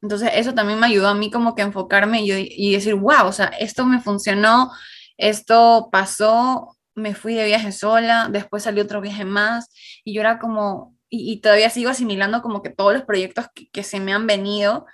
Entonces 0.00 0.30
eso 0.34 0.54
también 0.54 0.80
me 0.80 0.86
ayudó 0.86 1.08
a 1.08 1.14
mí 1.14 1.30
como 1.30 1.54
que 1.54 1.62
enfocarme 1.62 2.22
y, 2.22 2.30
y 2.32 2.72
decir, 2.72 2.94
wow, 2.94 3.26
o 3.26 3.32
sea, 3.32 3.46
esto 3.46 3.84
me 3.84 4.00
funcionó, 4.00 4.70
esto 5.16 5.88
pasó, 5.92 6.76
me 6.94 7.14
fui 7.14 7.34
de 7.34 7.46
viaje 7.46 7.72
sola, 7.72 8.28
después 8.30 8.62
salió 8.62 8.82
otro 8.82 9.00
viaje 9.00 9.24
más 9.24 9.68
y 10.04 10.14
yo 10.14 10.20
era 10.20 10.38
como, 10.38 10.96
y, 11.08 11.40
todavía 11.40 11.70
sigo 11.70 11.90
asimilando 11.90 12.40
como 12.42 12.62
que 12.62 12.70
todos 12.70 12.94
los 12.94 13.02
proyectos 13.04 13.46
que, 13.70 13.82
se 13.82 14.00
me 14.00 14.12
han 14.14 14.26
venido 14.26 14.86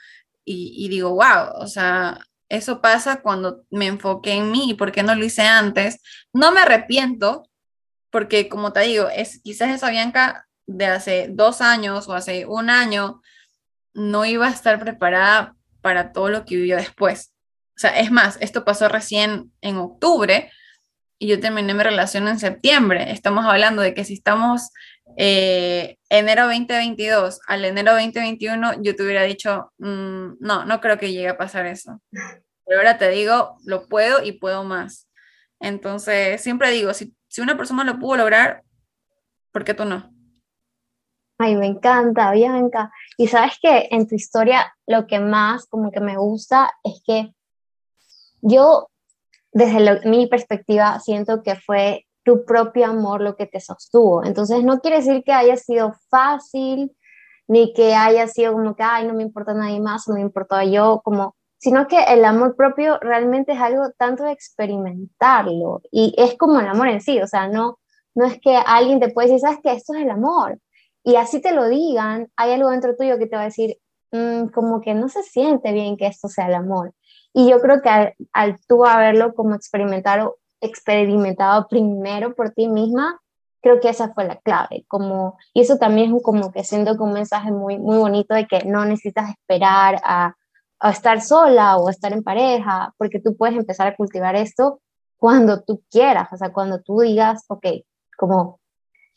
y, 0.44 0.88
digo, 0.88 1.10
wow, 1.10 1.60
o 1.60 1.66
sea, 1.66 2.18
eso 2.48 2.80
pasa 2.80 3.20
cuando 3.20 3.64
me 3.70 3.86
enfoqué 3.86 4.32
en 4.32 4.50
mí 4.50 4.70
y 4.70 4.74
por 4.74 4.92
qué 4.92 5.02
no 5.02 5.14
lo 5.14 5.24
hice 5.24 5.42
antes. 5.42 6.00
No 6.32 6.52
me 6.52 6.60
arrepiento 6.60 7.48
porque 8.10 8.48
como 8.48 8.72
te 8.72 8.80
digo, 8.80 9.08
es 9.08 9.40
quizás 9.42 9.70
esa 9.70 9.90
Bianca 9.90 10.46
de 10.66 10.86
hace 10.86 11.28
dos 11.30 11.60
años 11.60 12.08
o 12.08 12.14
hace 12.14 12.46
un 12.46 12.70
año 12.70 13.20
no 13.94 14.24
iba 14.24 14.46
a 14.46 14.50
estar 14.50 14.78
preparada 14.78 15.54
para 15.80 16.12
todo 16.12 16.28
lo 16.28 16.44
que 16.44 16.56
vivió 16.56 16.76
después. 16.76 17.32
O 17.76 17.80
sea, 17.80 17.98
es 17.98 18.10
más, 18.10 18.38
esto 18.40 18.64
pasó 18.64 18.88
recién 18.88 19.52
en 19.60 19.76
octubre 19.76 20.50
y 21.18 21.28
yo 21.28 21.40
terminé 21.40 21.74
mi 21.74 21.82
relación 21.82 22.28
en 22.28 22.38
septiembre. 22.38 23.12
Estamos 23.12 23.44
hablando 23.44 23.82
de 23.82 23.94
que 23.94 24.04
si 24.04 24.14
estamos 24.14 24.70
eh, 25.16 25.96
enero 26.08 26.44
2022 26.44 27.40
al 27.46 27.64
enero 27.64 27.92
2021, 27.92 28.82
yo 28.82 28.94
te 28.94 29.02
hubiera 29.02 29.22
dicho, 29.22 29.72
mm, 29.78 30.36
no, 30.40 30.64
no 30.64 30.80
creo 30.80 30.98
que 30.98 31.12
llegue 31.12 31.28
a 31.28 31.38
pasar 31.38 31.66
eso. 31.66 32.00
Pero 32.66 32.80
ahora 32.80 32.98
te 32.98 33.08
digo, 33.08 33.56
lo 33.64 33.86
puedo 33.86 34.22
y 34.22 34.32
puedo 34.32 34.64
más. 34.64 35.08
Entonces, 35.60 36.40
siempre 36.40 36.70
digo, 36.70 36.94
si, 36.94 37.14
si 37.26 37.40
una 37.40 37.56
persona 37.56 37.84
lo 37.84 37.98
pudo 37.98 38.18
lograr, 38.18 38.62
¿por 39.52 39.64
qué 39.64 39.74
tú 39.74 39.84
no? 39.84 40.12
Ay, 41.38 41.54
me 41.54 41.66
encanta, 41.66 42.32
Bianca. 42.32 42.90
Y 43.16 43.28
sabes 43.28 43.58
que 43.62 43.88
en 43.90 44.08
tu 44.08 44.16
historia 44.16 44.74
lo 44.86 45.06
que 45.06 45.20
más 45.20 45.66
como 45.66 45.92
que 45.92 46.00
me 46.00 46.16
gusta 46.16 46.70
es 46.82 47.00
que 47.06 47.32
yo, 48.40 48.90
desde 49.52 50.08
mi 50.08 50.26
perspectiva, 50.26 50.98
siento 51.00 51.42
que 51.42 51.54
fue 51.54 52.07
tu 52.28 52.44
propio 52.44 52.84
amor 52.84 53.22
lo 53.22 53.36
que 53.36 53.46
te 53.46 53.58
sostuvo. 53.58 54.22
Entonces, 54.22 54.62
no 54.62 54.80
quiere 54.80 54.98
decir 54.98 55.24
que 55.24 55.32
haya 55.32 55.56
sido 55.56 55.94
fácil, 56.10 56.94
ni 57.46 57.72
que 57.72 57.94
haya 57.94 58.28
sido 58.28 58.52
como 58.52 58.76
que, 58.76 58.82
ay, 58.82 59.06
no 59.06 59.14
me 59.14 59.22
importa 59.22 59.54
nadie 59.54 59.80
más, 59.80 60.06
no 60.08 60.16
me 60.16 60.20
importaba 60.20 60.66
yo, 60.66 61.00
como, 61.02 61.36
sino 61.56 61.86
que 61.88 62.02
el 62.04 62.22
amor 62.26 62.54
propio 62.54 62.98
realmente 63.00 63.52
es 63.52 63.60
algo 63.60 63.90
tanto 63.96 64.24
de 64.24 64.32
experimentarlo. 64.32 65.80
Y 65.90 66.14
es 66.18 66.36
como 66.36 66.60
el 66.60 66.68
amor 66.68 66.88
en 66.88 67.00
sí, 67.00 67.18
o 67.18 67.26
sea, 67.26 67.48
no, 67.48 67.78
no 68.14 68.26
es 68.26 68.38
que 68.42 68.54
alguien 68.56 69.00
te 69.00 69.08
puede 69.08 69.28
decir, 69.28 69.40
sabes 69.40 69.60
que 69.62 69.72
esto 69.72 69.94
es 69.94 70.02
el 70.02 70.10
amor 70.10 70.58
y 71.02 71.16
así 71.16 71.40
te 71.40 71.52
lo 71.52 71.66
digan, 71.66 72.30
hay 72.36 72.52
algo 72.52 72.68
dentro 72.68 72.94
tuyo 72.94 73.16
que 73.16 73.26
te 73.26 73.36
va 73.36 73.42
a 73.42 73.46
decir, 73.46 73.78
mm, 74.12 74.48
como 74.48 74.82
que 74.82 74.92
no 74.92 75.08
se 75.08 75.22
siente 75.22 75.72
bien 75.72 75.96
que 75.96 76.06
esto 76.06 76.28
sea 76.28 76.48
el 76.48 76.54
amor. 76.54 76.92
Y 77.32 77.48
yo 77.48 77.58
creo 77.60 77.80
que 77.80 78.14
al, 78.34 78.58
tú 78.68 78.84
haberlo 78.84 79.34
como 79.34 79.54
experimentado, 79.54 80.36
experimentado 80.60 81.66
primero 81.68 82.34
por 82.34 82.50
ti 82.50 82.68
misma, 82.68 83.20
creo 83.60 83.80
que 83.80 83.88
esa 83.88 84.12
fue 84.14 84.24
la 84.24 84.36
clave. 84.36 84.84
Como, 84.88 85.38
y 85.54 85.62
eso 85.62 85.78
también 85.78 86.14
es 86.14 86.22
como 86.22 86.52
que 86.52 86.64
siento 86.64 86.96
como 86.96 87.10
un 87.10 87.14
mensaje 87.14 87.50
muy, 87.50 87.78
muy 87.78 87.98
bonito 87.98 88.34
de 88.34 88.46
que 88.46 88.64
no 88.64 88.84
necesitas 88.84 89.30
esperar 89.30 90.00
a, 90.04 90.34
a 90.80 90.90
estar 90.90 91.20
sola 91.20 91.76
o 91.76 91.90
estar 91.90 92.12
en 92.12 92.22
pareja, 92.22 92.94
porque 92.98 93.20
tú 93.20 93.36
puedes 93.36 93.56
empezar 93.56 93.86
a 93.88 93.96
cultivar 93.96 94.36
esto 94.36 94.80
cuando 95.16 95.62
tú 95.62 95.82
quieras, 95.90 96.32
o 96.32 96.36
sea, 96.36 96.52
cuando 96.52 96.80
tú 96.80 97.00
digas, 97.00 97.44
ok, 97.48 97.66
como 98.16 98.60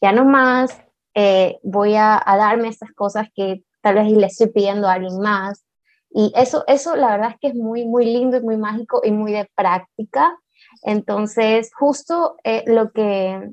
ya 0.02 0.12
no 0.12 0.26
más, 0.26 0.82
eh, 1.14 1.60
voy 1.64 1.96
a, 1.96 2.24
darme 2.26 2.70
estas 2.70 2.92
cosas 2.94 3.28
que 3.36 3.64
tal 3.82 3.96
vez 3.96 4.12
le 4.12 4.26
estoy 4.26 4.48
pidiendo 4.48 4.88
a 4.88 4.94
alguien 4.94 5.20
más. 5.20 5.64
Y 6.10 6.32
eso, 6.36 6.64
eso 6.68 6.96
la 6.96 7.12
verdad 7.12 7.32
es 7.32 7.40
que 7.40 7.48
es 7.50 7.56
muy, 7.56 7.86
muy 7.86 8.06
lindo 8.06 8.38
y 8.38 8.42
muy 8.42 8.58
mágico 8.58 9.02
y 9.04 9.12
muy 9.12 9.32
de 9.32 9.50
práctica. 9.56 10.36
Entonces, 10.82 11.72
justo 11.74 12.38
eh, 12.44 12.64
lo 12.68 12.92
que 12.92 13.52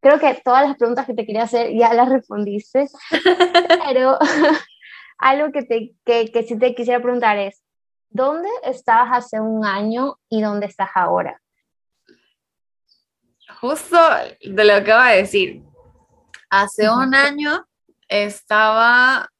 creo 0.00 0.18
que 0.18 0.40
todas 0.44 0.66
las 0.66 0.76
preguntas 0.76 1.06
que 1.06 1.14
te 1.14 1.26
quería 1.26 1.42
hacer 1.42 1.72
ya 1.76 1.92
las 1.92 2.08
respondiste, 2.08 2.86
pero 3.86 4.18
algo 5.18 5.52
que, 5.52 5.62
te, 5.62 5.94
que, 6.04 6.32
que 6.32 6.42
sí 6.42 6.58
te 6.58 6.74
quisiera 6.74 7.02
preguntar 7.02 7.36
es, 7.38 7.62
¿dónde 8.08 8.48
estabas 8.64 9.10
hace 9.12 9.40
un 9.40 9.64
año 9.64 10.18
y 10.28 10.40
dónde 10.40 10.66
estás 10.66 10.90
ahora? 10.94 11.40
Justo 13.60 13.98
de 14.40 14.64
lo 14.64 14.82
que 14.84 14.92
va 14.92 15.08
a 15.08 15.12
decir, 15.12 15.62
Hace 16.50 16.90
un 16.90 17.14
año 17.14 17.64
estaba 18.08 19.30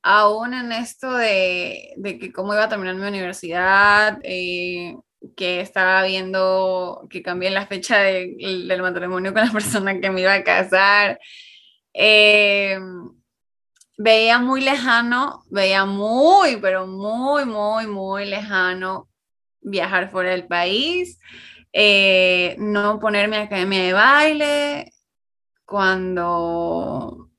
aún 0.00 0.54
en 0.54 0.70
esto 0.70 1.12
de, 1.12 1.92
que 2.20 2.32
cómo 2.32 2.54
iba 2.54 2.64
a 2.64 2.68
terminar 2.68 2.94
mi 2.94 3.08
universidad, 3.08 4.20
eh, 4.22 4.96
que 5.36 5.60
estaba 5.60 6.04
viendo 6.04 7.06
que 7.10 7.22
cambié 7.22 7.50
la 7.50 7.66
fecha 7.66 7.98
del 7.98 8.82
matrimonio 8.82 9.32
con 9.32 9.44
la 9.44 9.52
persona 9.52 10.00
que 10.00 10.10
me 10.10 10.22
iba 10.22 10.34
a 10.34 10.44
casar. 10.44 11.18
Eh, 11.92 12.78
veía 13.98 14.38
muy 14.38 14.62
lejano, 14.62 15.44
veía 15.50 15.84
muy, 15.84 16.56
pero 16.56 16.86
muy, 16.86 17.44
muy, 17.44 17.86
muy 17.86 18.24
lejano 18.24 19.08
viajar 19.60 20.10
fuera 20.10 20.30
del 20.30 20.46
país, 20.46 21.18
eh, 21.72 22.56
no 22.58 22.98
ponerme 22.98 23.36
a 23.36 23.42
academia 23.42 23.82
de 23.82 23.92
baile, 23.92 24.92
cuando 25.66 27.30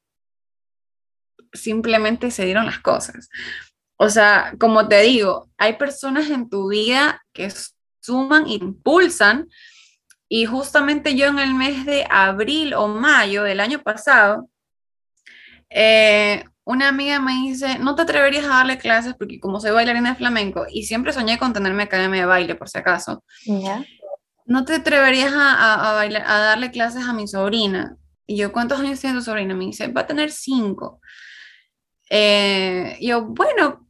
simplemente 1.52 2.32
se 2.32 2.46
dieron 2.46 2.65
las 2.65 2.80
cosas. 2.80 3.30
O 4.04 4.10
sea, 4.10 4.56
como 4.60 4.88
te 4.88 5.00
digo, 5.02 5.52
hay 5.60 5.74
personas 5.74 6.28
en 6.32 6.50
tu 6.50 6.70
vida 6.70 7.24
que 7.34 7.54
suman, 8.00 8.48
impulsan, 8.48 9.48
y 10.28 10.46
justamente 10.46 11.14
yo 11.14 11.28
en 11.28 11.38
el 11.38 11.54
mes 11.54 11.86
de 11.86 12.08
abril 12.10 12.74
o 12.74 12.88
mayo 12.88 13.44
del 13.44 13.60
año 13.60 13.84
pasado, 13.84 14.50
eh, 15.70 16.44
una 16.64 16.88
amiga 16.88 17.20
me 17.20 17.34
dice, 17.44 17.78
no 17.78 17.94
te 17.94 18.02
atreverías 18.02 18.46
a 18.46 18.56
darle 18.58 18.80
clases 18.80 19.14
porque 19.14 19.40
como 19.40 19.60
soy 19.60 19.70
bailarina 19.70 20.10
de 20.10 20.16
flamenco 20.16 20.66
y 20.68 20.86
siempre 20.86 21.14
soñé 21.14 21.38
con 21.38 21.54
tenerme 21.54 21.84
academia 21.84 22.22
de 22.22 22.26
baile 22.26 22.56
por 22.56 22.70
si 22.70 22.80
acaso, 22.80 23.24
no 24.48 24.66
te 24.66 24.74
atreverías 24.78 25.32
a, 25.32 25.76
a, 25.76 26.02
a 26.02 26.40
darle 26.40 26.72
clases 26.72 27.06
a 27.06 27.14
mi 27.14 27.28
sobrina. 27.28 27.98
Y 28.26 28.36
yo, 28.36 28.52
¿cuántos 28.52 28.80
años 28.80 29.00
tiene 29.00 29.20
tu 29.20 29.24
sobrina? 29.24 29.54
Me 29.54 29.66
dice, 29.66 29.90
va 29.90 30.02
a 30.02 30.08
tener 30.08 30.32
cinco. 30.32 31.02
Eh, 32.10 32.98
yo, 33.00 33.26
bueno, 33.26 33.88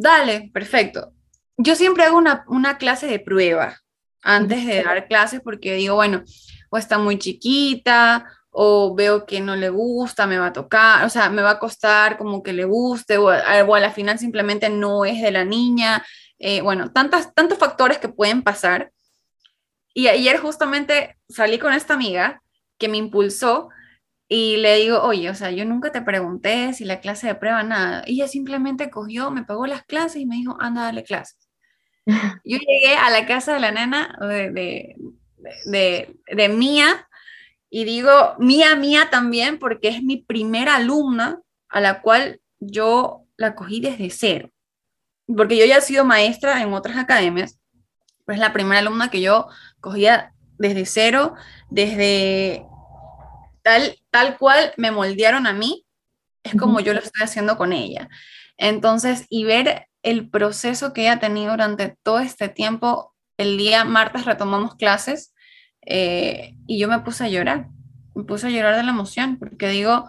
dale, 0.00 0.50
perfecto. 0.52 1.12
Yo 1.56 1.74
siempre 1.76 2.04
hago 2.04 2.16
una, 2.16 2.44
una 2.48 2.78
clase 2.78 3.06
de 3.06 3.20
prueba 3.20 3.76
antes 4.22 4.66
de 4.66 4.82
dar 4.82 5.06
clases 5.08 5.40
porque 5.40 5.74
digo, 5.74 5.94
bueno, 5.94 6.24
o 6.70 6.78
está 6.78 6.98
muy 6.98 7.18
chiquita, 7.18 8.26
o 8.50 8.94
veo 8.94 9.26
que 9.26 9.40
no 9.40 9.56
le 9.56 9.68
gusta, 9.68 10.26
me 10.26 10.38
va 10.38 10.46
a 10.46 10.52
tocar, 10.52 11.04
o 11.04 11.08
sea, 11.08 11.30
me 11.30 11.42
va 11.42 11.52
a 11.52 11.58
costar 11.58 12.18
como 12.18 12.42
que 12.42 12.52
le 12.52 12.64
guste, 12.64 13.18
o, 13.18 13.28
a 13.28 13.80
la 13.80 13.92
final 13.92 14.18
simplemente 14.18 14.68
no 14.68 15.04
es 15.04 15.20
de 15.22 15.30
la 15.30 15.44
niña. 15.44 16.04
Eh, 16.38 16.60
bueno, 16.62 16.90
tantas, 16.92 17.34
tantos 17.34 17.58
factores 17.58 17.98
que 17.98 18.08
pueden 18.08 18.42
pasar. 18.42 18.92
Y 19.92 20.08
ayer 20.08 20.38
justamente 20.38 21.16
salí 21.28 21.58
con 21.58 21.72
esta 21.72 21.94
amiga 21.94 22.42
que 22.78 22.88
me 22.88 22.96
impulsó 22.96 23.68
y 24.32 24.58
le 24.58 24.76
digo, 24.76 25.02
oye, 25.02 25.28
o 25.28 25.34
sea, 25.34 25.50
yo 25.50 25.64
nunca 25.64 25.90
te 25.90 26.02
pregunté 26.02 26.72
si 26.72 26.84
la 26.84 27.00
clase 27.00 27.26
de 27.26 27.34
prueba, 27.34 27.64
nada. 27.64 28.04
Y 28.06 28.14
ella 28.14 28.28
simplemente 28.28 28.88
cogió, 28.88 29.32
me 29.32 29.42
pagó 29.42 29.66
las 29.66 29.84
clases 29.84 30.22
y 30.22 30.26
me 30.26 30.36
dijo, 30.36 30.56
anda, 30.60 30.84
dale 30.84 31.02
clases. 31.02 31.50
Yo 32.44 32.58
llegué 32.58 32.94
a 32.94 33.10
la 33.10 33.26
casa 33.26 33.54
de 33.54 33.58
la 33.58 33.72
nena 33.72 34.16
de, 34.20 34.52
de, 34.52 34.96
de, 35.66 36.16
de 36.28 36.48
Mía 36.48 37.08
y 37.70 37.82
digo, 37.82 38.36
Mía, 38.38 38.76
Mía 38.76 39.08
también, 39.10 39.58
porque 39.58 39.88
es 39.88 40.00
mi 40.00 40.18
primera 40.18 40.76
alumna 40.76 41.40
a 41.68 41.80
la 41.80 42.00
cual 42.00 42.40
yo 42.60 43.26
la 43.36 43.56
cogí 43.56 43.80
desde 43.80 44.10
cero. 44.10 44.50
Porque 45.26 45.56
yo 45.56 45.64
ya 45.66 45.78
he 45.78 45.82
sido 45.82 46.04
maestra 46.04 46.62
en 46.62 46.72
otras 46.72 46.96
academias, 46.98 47.58
pero 48.24 48.34
es 48.34 48.40
la 48.40 48.52
primera 48.52 48.78
alumna 48.78 49.10
que 49.10 49.22
yo 49.22 49.48
cogía 49.80 50.34
desde 50.56 50.86
cero, 50.86 51.34
desde 51.68 52.64
tal, 53.62 53.96
tal 54.10 54.38
cual 54.38 54.72
me 54.76 54.90
moldearon 54.90 55.46
a 55.46 55.52
mí, 55.52 55.86
es 56.42 56.54
como 56.54 56.80
yo 56.80 56.94
lo 56.94 57.00
estoy 57.00 57.22
haciendo 57.22 57.56
con 57.56 57.72
ella. 57.72 58.08
Entonces, 58.56 59.26
y 59.28 59.44
ver 59.44 59.86
el 60.02 60.28
proceso 60.28 60.92
que 60.92 61.02
ella 61.02 61.14
ha 61.14 61.20
tenido 61.20 61.52
durante 61.52 61.96
todo 62.02 62.20
este 62.20 62.48
tiempo, 62.48 63.14
el 63.36 63.56
día 63.56 63.84
martes 63.84 64.24
retomamos 64.24 64.74
clases 64.76 65.34
eh, 65.86 66.54
y 66.66 66.78
yo 66.78 66.88
me 66.88 67.00
puse 67.00 67.24
a 67.24 67.28
llorar, 67.28 67.68
me 68.14 68.24
puse 68.24 68.46
a 68.46 68.50
llorar 68.50 68.76
de 68.76 68.82
la 68.82 68.90
emoción, 68.90 69.38
porque 69.38 69.68
digo, 69.68 70.08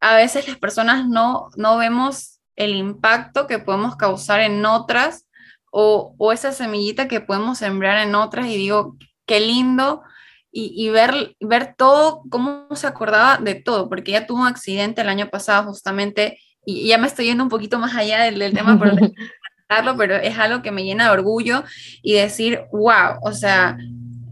a 0.00 0.14
veces 0.14 0.48
las 0.48 0.58
personas 0.58 1.08
no, 1.08 1.48
no 1.56 1.76
vemos 1.76 2.40
el 2.56 2.74
impacto 2.74 3.46
que 3.46 3.58
podemos 3.58 3.96
causar 3.96 4.40
en 4.40 4.64
otras 4.64 5.26
o, 5.70 6.14
o 6.18 6.32
esa 6.32 6.52
semillita 6.52 7.08
que 7.08 7.20
podemos 7.20 7.58
sembrar 7.58 7.98
en 7.98 8.14
otras 8.14 8.46
y 8.46 8.56
digo, 8.56 8.96
qué 9.26 9.40
lindo 9.40 10.02
y, 10.50 10.88
ver, 10.88 11.36
ver 11.40 11.74
todo, 11.76 12.22
cómo 12.30 12.66
se 12.74 12.86
acordaba 12.86 13.36
de 13.36 13.54
todo, 13.54 13.88
porque 13.88 14.12
ella 14.12 14.26
tuvo 14.26 14.40
un 14.40 14.46
accidente 14.46 15.02
el 15.02 15.08
año 15.08 15.28
pasado 15.28 15.68
justamente, 15.68 16.38
y 16.64 16.88
ya 16.88 16.98
me 16.98 17.06
estoy 17.06 17.26
yendo 17.26 17.44
un 17.44 17.50
poquito 17.50 17.78
más 17.78 17.94
allá 17.94 18.22
del, 18.24 18.54
tema, 18.54 18.78
pero, 18.78 18.96
pero 19.98 20.16
es 20.16 20.38
algo 20.38 20.62
que 20.62 20.70
me 20.70 20.84
llena 20.84 21.04
de 21.04 21.10
orgullo 21.10 21.64
y 22.02 22.14
decir, 22.14 22.62
wow, 22.72 23.18
o 23.22 23.32
sea, 23.32 23.76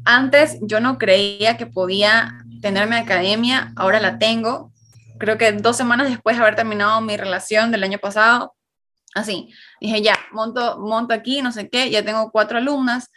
antes 0.05 0.59
yo 0.62 0.81
no 0.81 0.98
creía 0.98 1.57
que 1.57 1.66
podía 1.66 2.38
tener 2.62 2.88
mi 2.88 2.96
academia, 2.96 3.72
ahora 3.76 4.00
la 4.00 4.18
tengo. 4.18 4.72
Creo 5.18 5.37
que 5.37 5.52
dos 5.52 5.76
semanas 5.76 6.09
después 6.09 6.37
de 6.37 6.42
haber 6.42 6.57
terminado 6.57 7.00
mi 7.00 7.16
relación 7.16 7.70
del 7.70 7.83
año 7.85 7.98
pasado, 7.98 8.55
así, 9.14 9.48
dije, 9.81 10.02
ya, 10.02 10.18
monto, 10.33 10.79
monto 10.79 11.14
aquí, 11.14 11.42
no 11.42 11.52
sé 11.52 11.68
qué, 11.68 11.90
ya 11.90 12.05
tengo 12.05 12.31
cuatro 12.31 12.59
alumnas. 12.59 13.11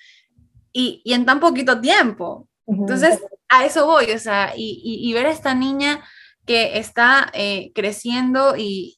Y, 0.71 1.01
y 1.03 1.13
en 1.13 1.25
tan 1.25 1.39
poquito 1.39 1.79
tiempo, 1.79 2.48
entonces, 2.69 3.19
a 3.49 3.65
eso 3.65 3.85
voy, 3.85 4.11
o 4.11 4.19
sea, 4.19 4.53
y, 4.55 5.11
ver 5.13 5.25
a 5.25 5.31
esta 5.31 5.55
niña 5.55 6.03
que 6.45 6.77
está 6.77 7.31
eh, 7.33 7.71
creciendo 7.73 8.55
y, 8.57 8.95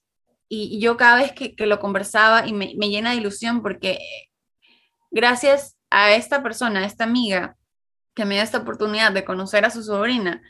yo 0.50 0.98
cada 0.98 1.16
vez 1.16 1.32
que, 1.32 1.56
lo 1.66 1.80
conversaba 1.80 2.46
y 2.46 2.52
me, 2.52 2.68
llena 2.90 3.12
de 3.12 3.18
ilusión 3.18 3.62
porque 3.62 4.00
gracias 5.10 5.78
a 5.90 6.12
esta 6.12 6.44
persona, 6.44 6.82
a 6.82 6.86
esta 6.86 7.06
amiga, 7.06 7.56
que 8.14 8.26
me 8.26 8.36
dio 8.36 8.44
esta 8.44 8.58
oportunidad 8.58 9.14
de 9.14 9.24
conocer 9.24 9.64
a 9.64 9.70
su 9.70 9.82
sobrina 9.84 10.42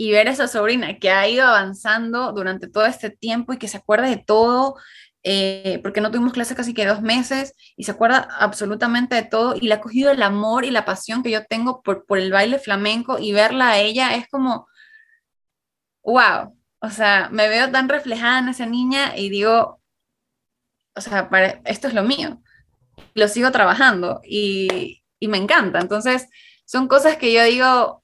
y 0.00 0.12
ver 0.12 0.28
a 0.28 0.30
esa 0.30 0.48
sobrina 0.48 0.98
que 0.98 1.10
ha 1.10 1.28
ido 1.28 1.44
avanzando 1.44 2.32
durante 2.32 2.68
todo 2.68 2.86
este 2.86 3.10
tiempo 3.10 3.52
y 3.52 3.58
que 3.58 3.68
se 3.68 3.76
acuerda 3.76 4.08
de 4.08 4.16
todo 4.16 4.76
eh, 5.22 5.78
porque 5.82 6.00
no 6.00 6.10
tuvimos 6.10 6.32
clase 6.32 6.54
casi 6.54 6.72
que 6.72 6.86
dos 6.86 7.02
meses 7.02 7.54
y 7.76 7.84
se 7.84 7.90
acuerda 7.90 8.26
absolutamente 8.38 9.14
de 9.14 9.24
todo 9.24 9.54
y 9.56 9.68
le 9.68 9.74
ha 9.74 9.82
cogido 9.82 10.10
el 10.10 10.22
amor 10.22 10.64
y 10.64 10.70
la 10.70 10.86
pasión 10.86 11.22
que 11.22 11.30
yo 11.30 11.44
tengo 11.44 11.82
por, 11.82 12.06
por 12.06 12.16
el 12.16 12.32
baile 12.32 12.58
flamenco 12.58 13.18
y 13.18 13.32
verla 13.32 13.72
a 13.72 13.78
ella 13.78 14.14
es 14.14 14.26
como, 14.28 14.68
wow, 16.02 16.58
o 16.80 16.88
sea, 16.88 17.28
me 17.30 17.48
veo 17.48 17.70
tan 17.70 17.90
reflejada 17.90 18.38
en 18.38 18.48
esa 18.48 18.64
niña 18.64 19.14
y 19.18 19.28
digo, 19.28 19.82
o 20.96 21.00
sea, 21.02 21.28
para, 21.28 21.60
esto 21.66 21.88
es 21.88 21.92
lo 21.92 22.04
mío. 22.04 22.40
Lo 23.12 23.28
sigo 23.28 23.50
trabajando 23.50 24.22
y, 24.24 25.02
y 25.18 25.28
me 25.28 25.36
encanta. 25.36 25.78
Entonces, 25.78 26.26
son 26.64 26.88
cosas 26.88 27.18
que 27.18 27.34
yo 27.34 27.44
digo, 27.44 27.99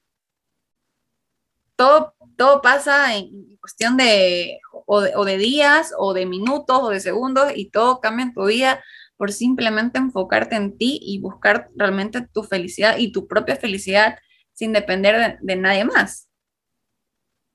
todo, 1.77 2.13
todo 2.35 2.61
pasa 2.61 3.15
en 3.15 3.57
cuestión 3.61 3.95
de 3.95 4.59
o, 4.85 5.01
de 5.01 5.37
días, 5.37 5.93
o 5.97 6.13
de 6.13 6.25
minutos, 6.25 6.79
o 6.81 6.89
de 6.89 6.99
segundos, 6.99 7.51
y 7.55 7.69
todo 7.69 8.01
cambia 8.01 8.23
en 8.23 8.33
tu 8.33 8.45
vida 8.45 8.83
por 9.17 9.31
simplemente 9.31 9.97
enfocarte 9.99 10.55
en 10.55 10.77
ti 10.77 10.99
y 11.01 11.19
buscar 11.19 11.69
realmente 11.75 12.27
tu 12.33 12.43
felicidad 12.43 12.97
y 12.97 13.11
tu 13.11 13.27
propia 13.27 13.55
felicidad 13.55 14.17
sin 14.53 14.73
depender 14.73 15.17
de, 15.17 15.37
de 15.41 15.55
nadie 15.55 15.85
más 15.85 16.27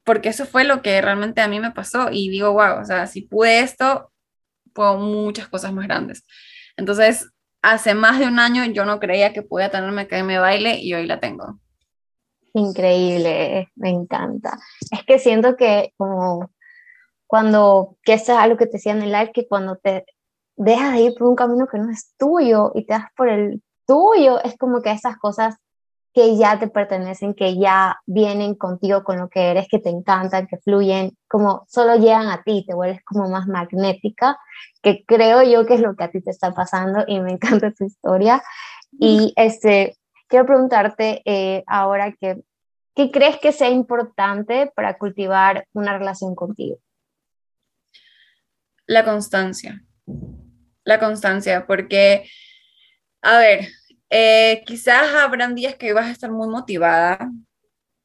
porque 0.05 0.29
eso 0.31 0.47
fue 0.47 0.65
lo 0.65 0.83
que 0.83 1.01
realmente 1.01 1.41
a 1.41 1.49
mí 1.49 1.61
me 1.61 1.71
pasó 1.71 2.09
y 2.11 2.29
digo, 2.29 2.53
wow, 2.53 2.81
o 2.81 2.85
sea, 2.85 3.07
si 3.07 3.23
pude 3.23 3.61
esto, 3.61 4.13
puedo 4.73 4.97
muchas 4.99 5.49
cosas 5.49 5.73
más 5.73 5.87
grandes. 5.87 6.25
Entonces, 6.77 7.31
hace 7.63 7.95
más 7.95 8.19
de 8.19 8.27
un 8.27 8.39
año 8.39 8.65
yo 8.65 8.85
no 8.85 8.99
creía 8.99 9.33
que 9.33 9.43
podía 9.43 9.71
tenerme 9.71 10.09
que 10.09 10.23
me 10.23 10.39
baile 10.39 10.79
y 10.81 10.95
hoy 10.95 11.07
la 11.07 11.21
tengo. 11.21 11.61
Increíble, 12.55 13.71
me 13.77 13.91
encanta. 13.91 14.59
Es 14.91 15.05
que 15.05 15.19
siento 15.19 15.57
que 15.57 15.93
como 15.97 16.51
cuando, 17.27 17.97
que 18.05 18.13
esto 18.13 18.33
es 18.33 18.39
algo 18.39 18.59
que 18.59 18.67
te 18.67 18.73
decía 18.73 18.93
en 18.93 19.03
el 19.03 19.13
live, 19.13 19.33
que 19.33 19.49
cuando 19.49 19.77
te 19.77 20.05
dejas 20.57 20.93
de 20.93 21.01
ir 21.01 21.15
por 21.15 21.29
un 21.29 21.37
camino 21.37 21.67
que 21.67 21.79
no 21.79 21.91
es 21.91 22.15
tuyo 22.19 22.73
y 22.75 22.85
te 22.85 22.93
das 22.93 23.07
por 23.17 23.29
el 23.29 23.63
tuyo, 23.87 24.43
es 24.43 24.57
como 24.59 24.83
que 24.83 24.91
esas 24.91 25.17
cosas 25.17 25.57
que 26.13 26.37
ya 26.37 26.59
te 26.59 26.69
pertenecen, 26.69 27.35
que 27.35 27.57
ya 27.57 27.99
vienen 28.05 28.55
contigo 28.55 29.03
con 29.03 29.19
lo 29.19 29.29
que 29.31 29.51
eres, 29.51 29.67
que 29.69 29.79
te 29.79 29.89
encantan, 29.89 30.47
que 30.47 30.59
fluyen, 30.59 31.17
como 31.27 31.65
solo 31.69 31.97
llegan 31.97 32.29
a 32.29 32.43
ti, 32.43 32.65
te 32.67 32.75
vuelves 32.75 33.03
como 33.05 33.29
más 33.31 33.47
magnética, 33.47 34.39
que 34.83 35.05
creo 35.07 35.43
yo 35.43 35.65
que 35.65 35.75
es 35.75 35.81
lo 35.81 35.97
que 35.97 36.05
a 36.05 36.11
ti 36.11 36.21
te 36.21 36.31
está 36.31 36.53
pasando 36.53 37.05
y 37.07 37.19
me 37.21 37.33
encanta 37.33 37.73
tu 37.73 37.85
historia. 37.85 38.43
Y 38.93 39.33
este, 39.37 39.97
quiero 40.33 40.47
preguntarte 40.47 41.21
eh, 41.27 41.63
ahora 41.67 42.11
que, 42.19 42.41
¿qué 42.95 43.11
crees 43.11 43.39
que 43.39 43.53
sea 43.53 43.69
importante 43.69 44.73
para 44.75 44.97
cultivar 44.97 45.67
una 45.75 45.99
relación 45.99 46.35
contigo? 46.35 46.79
La 48.87 49.05
constancia. 49.05 49.83
La 50.85 50.99
constancia, 50.99 51.67
porque, 51.67 52.27
a 53.21 53.37
ver, 53.37 53.69
eh, 54.09 54.63
quizás 54.65 55.15
habrán 55.15 55.55
días 55.55 55.77
que 55.77 55.93
vas 55.93 56.07
a 56.07 56.13
estar 56.13 56.31
muy 56.31 56.49
motivada 56.49 57.31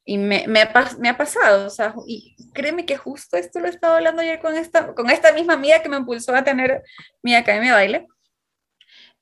y 0.03 0.17
me, 0.17 0.49
me, 0.49 0.69
me, 0.99 1.09
ha, 1.09 1.17
pasado, 1.17 1.67
o 1.67 1.69
sea, 1.69 1.95
y 2.07 2.35
créeme 2.53 2.85
que 2.85 2.97
justo 2.97 3.37
esto 3.37 3.61
lo 3.61 3.67
he 3.67 3.69
estado 3.69 3.95
hablando 3.95 4.21
ayer 4.21 4.41
con 4.41 4.53
esta, 4.57 4.93
con 4.93 5.09
esta 5.09 5.31
misma 5.31 5.53
amiga 5.53 5.81
que 5.81 5.87
me 5.87 5.95
impulsó 5.95 6.35
a 6.35 6.43
tener 6.43 6.83
mi 7.23 7.35
academia 7.35 7.69
de 7.69 7.77
baile. 7.77 8.07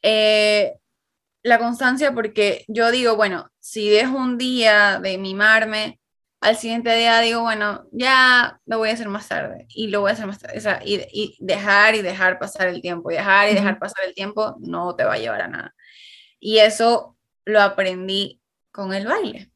Eh, 0.01 0.73
la 1.45 1.59
constancia 1.59 2.11
porque 2.11 2.65
yo 2.67 2.89
digo, 2.89 3.15
bueno, 3.15 3.51
si 3.59 3.87
dejo 3.87 4.17
un 4.17 4.39
día 4.39 4.99
de 4.99 5.19
mimarme, 5.19 5.99
al 6.41 6.57
siguiente 6.57 6.95
día 6.95 7.19
digo, 7.19 7.41
bueno, 7.41 7.85
ya 7.91 8.59
lo 8.65 8.79
voy 8.79 8.89
a 8.89 8.93
hacer 8.93 9.09
más 9.09 9.27
tarde 9.27 9.67
y 9.69 9.89
lo 9.89 10.01
voy 10.01 10.09
a 10.09 10.13
hacer 10.13 10.25
más 10.25 10.39
tarde. 10.39 10.57
O 10.57 10.61
sea, 10.61 10.81
y, 10.83 11.05
y 11.13 11.37
dejar 11.39 11.93
y 11.93 12.01
dejar 12.01 12.39
pasar 12.39 12.67
el 12.67 12.81
tiempo, 12.81 13.09
dejar 13.09 13.51
y 13.51 13.53
dejar 13.53 13.77
pasar 13.77 14.05
el 14.07 14.15
tiempo 14.15 14.55
no 14.59 14.95
te 14.95 15.03
va 15.03 15.13
a 15.13 15.17
llevar 15.19 15.41
a 15.43 15.47
nada. 15.47 15.75
Y 16.39 16.57
eso 16.57 17.15
lo 17.45 17.61
aprendí 17.61 18.41
con 18.71 18.91
el 18.91 19.05
baile. 19.05 19.51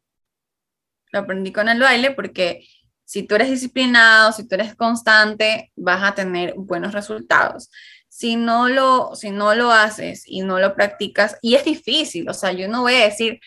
Lo 1.11 1.19
aprendí 1.21 1.51
con 1.51 1.69
el 1.69 1.79
baile 1.79 2.11
porque 2.11 2.67
si 3.03 3.23
tú 3.23 3.33
eres 3.33 3.49
disciplinado, 3.49 4.31
si 4.31 4.47
tú 4.47 4.53
eres 4.53 4.75
constante, 4.75 5.71
vas 5.75 6.03
a 6.03 6.13
tener 6.13 6.53
buenos 6.55 6.93
resultados. 6.93 7.71
Si 8.19 8.35
no 8.35 8.67
lo, 8.67 9.15
si 9.15 9.31
no 9.31 9.55
lo 9.55 9.71
haces 9.71 10.23
y 10.25 10.41
no 10.41 10.59
lo 10.59 10.75
practicas, 10.75 11.37
y 11.41 11.55
es 11.55 11.63
difícil, 11.63 12.27
o 12.29 12.33
sea, 12.33 12.51
yo 12.51 12.67
no 12.67 12.81
voy 12.81 12.95
a 12.95 13.05
decir, 13.05 13.39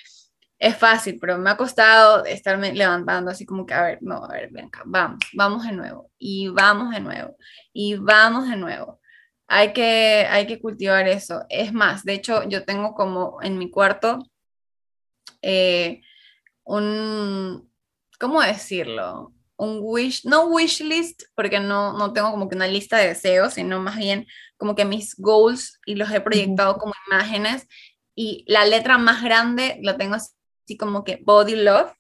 es 0.59 0.77
fácil, 0.77 1.19
pero 1.21 1.39
me 1.39 1.51
ha 1.51 1.57
costado 1.57 2.25
estarme 2.25 2.73
levantando 2.73 3.31
así 3.31 3.45
como 3.45 3.67
que, 3.67 3.75
a 3.75 3.83
ver, 3.83 3.99
no, 4.01 4.25
a 4.25 4.29
ver, 4.29 4.51
venga, 4.51 4.81
vamos, 4.87 5.19
vamos 5.35 5.65
de 5.65 5.73
nuevo, 5.73 6.11
y 6.19 6.49
vamos 6.49 6.91
de 6.95 7.01
nuevo, 7.01 7.37
y 7.73 7.97
vamos 7.97 8.49
de 8.49 8.57
nuevo 8.57 9.03
hay 9.55 9.75
que, 9.75 10.27
hay 10.31 10.47
que 10.47 10.59
cultivar 10.59 11.07
eso. 11.09 11.45
Es 11.51 11.75
más, 11.75 12.05
de 12.05 12.15
hecho, 12.15 12.43
yo 12.49 12.65
tengo 12.65 12.95
como 12.95 13.37
en 13.43 13.59
mi 13.59 13.71
cuarto 13.71 14.27
eh, 15.43 16.01
un, 16.65 17.71
¿cómo 18.19 18.41
decirlo? 18.41 19.35
Un 19.57 19.81
wish, 19.83 20.25
no 20.25 20.47
wish 20.47 20.81
list, 20.81 21.25
porque 21.35 21.61
no, 21.61 21.93
no 21.99 22.15
tengo 22.15 22.31
como 22.31 22.49
que 22.49 22.57
una 22.57 22.67
lista 22.67 22.97
de 22.97 23.09
deseos, 23.09 23.53
sino 23.53 23.79
más 23.79 23.99
bien 23.99 24.27
como 24.63 24.77
que 24.77 24.85
mis 24.85 25.17
goals 25.17 25.81
y 25.87 25.97
los 25.97 26.09
he 26.13 26.21
proyectado 26.21 26.79
como 26.79 26.95
imágenes. 27.11 27.67
Y 28.15 28.45
la 28.47 28.65
letra 28.65 28.97
más 28.97 29.21
grande 29.21 29.81
la 29.83 29.97
tengo 29.97 30.15
así 30.15 30.77
como 30.79 31.03
que 31.03 31.21
body 31.25 31.57
love, 31.57 31.93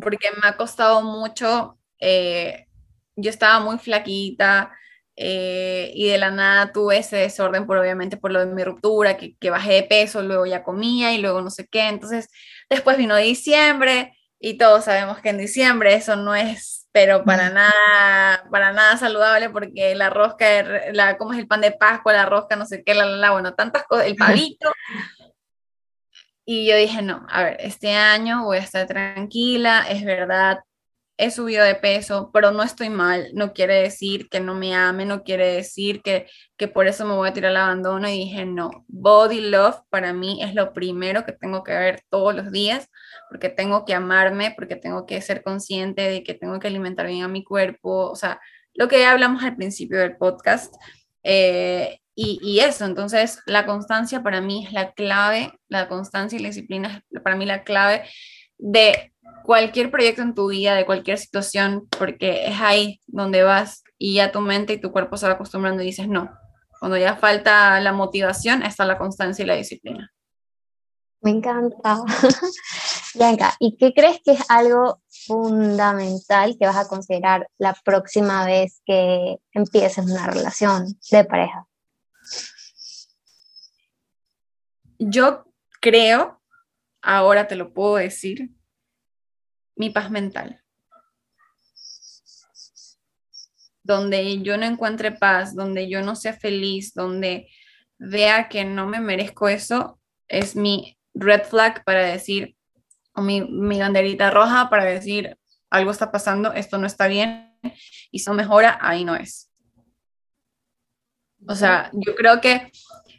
porque 0.00 0.30
me 0.40 0.48
ha 0.48 0.56
costado 0.56 1.02
mucho. 1.02 1.78
Eh, 1.98 2.68
yo 3.16 3.28
estaba 3.28 3.60
muy 3.60 3.76
flaquita, 3.76 4.72
eh, 5.14 5.92
y 5.94 6.08
de 6.08 6.16
la 6.16 6.30
nada 6.30 6.72
tuve 6.72 6.96
ese 6.96 7.16
desorden 7.16 7.66
por 7.66 7.76
obviamente 7.76 8.16
por 8.16 8.32
lo 8.32 8.40
de 8.40 8.46
mi 8.46 8.64
ruptura, 8.64 9.18
que, 9.18 9.36
que, 9.36 9.50
bajé 9.50 9.74
de 9.74 9.82
peso, 9.82 10.22
luego 10.22 10.46
ya 10.46 10.62
comía 10.62 11.12
y 11.12 11.18
luego 11.18 11.42
no 11.42 11.50
sé 11.50 11.68
qué. 11.68 11.88
Entonces, 11.88 12.30
después 12.70 12.96
vino 12.96 13.14
diciembre 13.16 14.16
y 14.40 14.56
todos 14.56 14.86
sabemos 14.86 15.20
que 15.20 15.28
en 15.28 15.36
diciembre 15.36 15.92
eso 15.96 16.16
no 16.16 16.34
es, 16.34 16.81
pero 16.92 17.24
para 17.24 17.48
nada, 17.50 18.46
para 18.50 18.72
nada 18.72 18.96
saludable 18.98 19.48
porque 19.50 19.94
la 19.94 20.10
rosca, 20.10 20.46
la, 20.92 21.16
¿cómo 21.16 21.32
es 21.32 21.38
el 21.38 21.48
pan 21.48 21.62
de 21.62 21.72
Pascua, 21.72 22.12
la 22.12 22.26
rosca, 22.26 22.54
no 22.54 22.66
sé 22.66 22.84
qué, 22.84 22.94
la, 22.94 23.06
la, 23.06 23.16
la 23.16 23.30
bueno, 23.32 23.54
tantas 23.54 23.84
cosas, 23.84 24.06
el 24.06 24.16
pavito. 24.16 24.70
Y 26.44 26.66
yo 26.68 26.76
dije, 26.76 27.02
no, 27.02 27.26
a 27.30 27.44
ver, 27.44 27.56
este 27.60 27.94
año 27.94 28.44
voy 28.44 28.58
a 28.58 28.60
estar 28.60 28.86
tranquila, 28.86 29.86
es 29.88 30.04
verdad, 30.04 30.58
he 31.16 31.30
subido 31.30 31.64
de 31.64 31.76
peso, 31.76 32.30
pero 32.32 32.50
no 32.50 32.62
estoy 32.62 32.90
mal, 32.90 33.28
no 33.34 33.52
quiere 33.52 33.74
decir 33.74 34.28
que 34.28 34.40
no 34.40 34.54
me 34.54 34.74
ame, 34.74 35.04
no 35.04 35.22
quiere 35.22 35.54
decir 35.54 36.02
que, 36.02 36.26
que 36.56 36.68
por 36.68 36.88
eso 36.88 37.06
me 37.06 37.14
voy 37.14 37.28
a 37.28 37.32
tirar 37.32 37.50
al 37.52 37.58
abandono. 37.58 38.08
Y 38.08 38.18
dije, 38.18 38.44
no, 38.44 38.84
body 38.88 39.40
love 39.40 39.76
para 39.88 40.12
mí 40.12 40.42
es 40.42 40.54
lo 40.54 40.72
primero 40.72 41.24
que 41.24 41.32
tengo 41.32 41.62
que 41.62 41.72
ver 41.72 42.02
todos 42.10 42.34
los 42.34 42.50
días, 42.50 42.88
porque 43.32 43.48
tengo 43.48 43.86
que 43.86 43.94
amarme, 43.94 44.52
porque 44.54 44.76
tengo 44.76 45.06
que 45.06 45.22
ser 45.22 45.42
consciente 45.42 46.02
de 46.02 46.22
que 46.22 46.34
tengo 46.34 46.60
que 46.60 46.66
alimentar 46.68 47.06
bien 47.06 47.22
a 47.22 47.28
mi 47.28 47.42
cuerpo, 47.42 48.10
o 48.10 48.14
sea, 48.14 48.38
lo 48.74 48.88
que 48.88 49.06
hablamos 49.06 49.42
al 49.42 49.56
principio 49.56 49.98
del 49.98 50.18
podcast. 50.18 50.74
Eh, 51.22 51.98
y, 52.14 52.38
y, 52.42 52.60
eso, 52.60 52.84
entonces 52.84 53.40
la 53.46 53.64
constancia 53.64 54.22
para 54.22 54.42
mí 54.42 54.66
es 54.66 54.74
la 54.74 54.92
clave, 54.92 55.50
la 55.68 55.88
constancia 55.88 56.38
y 56.38 56.42
la 56.42 56.48
disciplina 56.50 57.02
es 57.10 57.22
para 57.22 57.36
mí 57.36 57.46
la 57.46 57.64
clave 57.64 58.02
de 58.58 59.14
cualquier 59.44 59.90
proyecto 59.90 60.20
en 60.20 60.34
tu 60.34 60.50
vida, 60.50 60.74
de 60.74 60.84
cualquier 60.84 61.16
situación, 61.16 61.88
porque 61.98 62.48
es 62.48 62.60
ahí 62.60 63.00
donde 63.06 63.44
vas 63.44 63.82
y 63.96 64.16
ya 64.16 64.30
tu 64.30 64.42
mente 64.42 64.74
y 64.74 64.80
tu 64.80 64.92
cuerpo 64.92 65.16
se 65.16 65.26
va 65.26 65.32
acostumbrando 65.32 65.82
y 65.82 65.86
dices 65.86 66.06
no. 66.06 66.30
Cuando 66.80 66.98
ya 66.98 67.16
falta 67.16 67.80
la 67.80 67.94
motivación, 67.94 68.62
está 68.62 68.84
la 68.84 68.98
constancia 68.98 69.42
y 69.42 69.46
la 69.46 69.54
disciplina. 69.54 70.12
Me 71.22 71.30
encanta. 71.30 72.02
Bianca, 73.14 73.54
¿y 73.58 73.76
qué 73.76 73.92
crees 73.92 74.20
que 74.24 74.32
es 74.32 74.40
algo 74.48 75.02
fundamental 75.26 76.56
que 76.58 76.66
vas 76.66 76.76
a 76.76 76.88
considerar 76.88 77.46
la 77.58 77.74
próxima 77.84 78.46
vez 78.46 78.80
que 78.86 79.36
empieces 79.52 80.06
una 80.06 80.26
relación 80.26 80.98
de 81.10 81.24
pareja? 81.24 81.66
Yo 84.98 85.44
creo, 85.80 86.40
ahora 87.02 87.48
te 87.48 87.56
lo 87.56 87.74
puedo 87.74 87.96
decir, 87.96 88.50
mi 89.76 89.90
paz 89.90 90.10
mental. 90.10 90.62
Donde 93.82 94.40
yo 94.42 94.56
no 94.56 94.64
encuentre 94.64 95.12
paz, 95.12 95.54
donde 95.54 95.88
yo 95.90 96.02
no 96.02 96.16
sea 96.16 96.32
feliz, 96.32 96.94
donde 96.94 97.48
vea 97.98 98.48
que 98.48 98.64
no 98.64 98.86
me 98.86 99.00
merezco 99.00 99.48
eso, 99.48 100.00
es 100.28 100.56
mi 100.56 100.98
red 101.14 101.42
flag 101.42 101.84
para 101.84 102.06
decir, 102.06 102.56
o 103.14 103.22
mi, 103.22 103.42
mi 103.42 103.78
banderita 103.78 104.30
roja 104.30 104.70
para 104.70 104.84
decir, 104.84 105.36
algo 105.70 105.90
está 105.90 106.12
pasando, 106.12 106.52
esto 106.52 106.78
no 106.78 106.86
está 106.86 107.06
bien, 107.06 107.56
y 108.10 108.18
si 108.18 108.28
no 108.28 108.34
mejora, 108.34 108.78
ahí 108.80 109.04
no 109.04 109.16
es. 109.16 109.50
O 111.48 111.54
sea, 111.54 111.90
yo 111.92 112.14
creo 112.14 112.40
que 112.40 112.70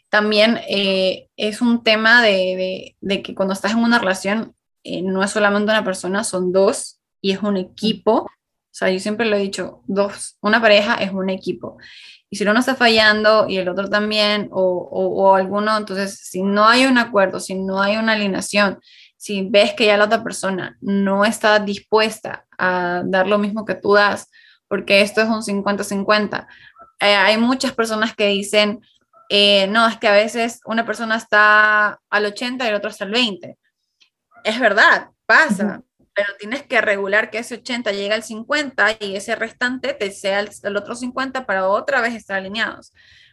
también 0.09 0.59
eh, 0.69 1.29
es 1.35 1.61
un 1.61 1.83
tema 1.83 2.21
de, 2.21 2.29
de, 2.31 2.95
de, 3.01 3.21
que 3.21 3.35
cuando 3.35 3.53
estás 3.53 3.71
en 3.71 3.79
una 3.79 3.99
relación 3.99 4.55
eh, 4.83 5.01
no 5.01 5.23
es 5.23 5.31
solamente 5.31 5.71
una 5.71 5.83
persona, 5.83 6.23
son 6.23 6.51
dos 6.51 7.01
y 7.19 7.31
es 7.31 7.41
un 7.41 7.57
equipo. 7.57 8.21
O 8.21 8.75
sea, 8.75 8.89
yo 8.89 8.99
siempre 8.99 9.25
lo 9.25 9.35
he 9.35 9.39
dicho, 9.39 9.81
dos, 9.87 10.37
una 10.41 10.61
pareja 10.61 10.95
es 10.95 11.11
un 11.11 11.29
equipo. 11.29 11.77
Y 12.29 12.35
si 12.35 12.43
uno 12.43 12.59
está 12.59 12.75
fallando 12.75 13.47
y 13.47 13.57
el 13.57 13.69
otro 13.69 13.89
también, 13.89 14.49
o, 14.51 14.61
o, 14.61 15.23
o 15.23 15.35
alguno, 15.35 15.77
entonces 15.77 16.19
si 16.19 16.41
no 16.41 16.65
hay 16.65 16.85
un 16.85 16.97
acuerdo, 16.97 17.39
si 17.39 17.55
no 17.55 17.81
hay 17.81 17.97
una 17.97 18.13
alineación, 18.13 18.79
si 19.23 19.47
ves 19.49 19.71
que 19.71 19.85
ya 19.85 19.95
la 19.95 20.03
otra 20.03 20.21
persona 20.21 20.75
no 20.81 21.23
está 21.23 21.57
dispuesta 21.57 22.45
a 22.57 23.03
dar 23.05 23.25
lo 23.25 23.37
mismo 23.37 23.63
que 23.63 23.73
tú 23.73 23.93
das, 23.93 24.29
porque 24.67 24.99
esto 24.99 25.21
es 25.21 25.29
un 25.29 25.41
50-50. 25.41 26.45
Eh, 26.99 27.05
hay 27.15 27.37
muchas 27.37 27.71
personas 27.71 28.13
que 28.13 28.27
dicen, 28.27 28.81
eh, 29.29 29.67
no, 29.67 29.87
es 29.87 29.97
que 29.97 30.09
a 30.09 30.11
veces 30.11 30.59
una 30.65 30.85
persona 30.85 31.15
está 31.15 32.01
al 32.09 32.25
80 32.25 32.65
y 32.65 32.67
el 32.67 32.75
otro 32.75 32.89
está 32.89 33.05
al 33.05 33.11
20. 33.11 33.57
Es 34.43 34.59
verdad, 34.59 35.11
pasa, 35.25 35.81
pero 36.13 36.27
tienes 36.37 36.63
que 36.63 36.81
regular 36.81 37.29
que 37.29 37.37
ese 37.37 37.55
80 37.55 37.93
llegue 37.93 38.13
al 38.13 38.23
50 38.23 38.97
y 38.99 39.15
ese 39.15 39.37
restante 39.37 39.93
te 39.93 40.11
sea 40.11 40.41
el, 40.41 40.75
otro 40.75 40.95
50 40.95 41.45
para 41.45 41.69
otra 41.69 42.01
vez 42.01 42.13
estar 42.13 42.35
alineados. 42.35 42.91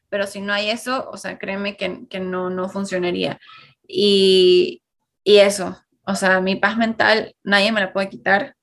Pero 0.08 0.28
si 0.28 0.40
no 0.40 0.52
hay 0.52 0.70
eso, 0.70 1.10
o 1.10 1.16
sea, 1.16 1.36
créeme 1.36 1.76
que, 1.76 2.06
que 2.08 2.20
no, 2.20 2.48
no 2.48 2.68
funcionaría. 2.68 3.40
Y, 3.88 4.84
y 5.24 5.38
eso, 5.38 5.76
o 6.04 6.14
sea, 6.14 6.40
mi 6.40 6.56
paz 6.56 6.76
mental 6.76 7.36
nadie 7.44 7.72
me 7.72 7.80
la 7.80 7.92
puede 7.92 8.08
quitar. 8.08 8.56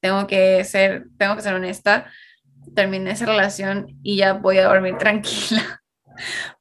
Tengo 0.00 0.26
que 0.26 0.62
ser, 0.64 1.06
tengo 1.18 1.36
que 1.36 1.42
ser 1.42 1.54
honesta. 1.54 2.10
Terminé 2.74 3.12
esa 3.12 3.26
relación 3.26 3.98
y 4.02 4.16
ya 4.16 4.34
voy 4.34 4.58
a 4.58 4.68
dormir 4.68 4.96
tranquila. 4.98 5.82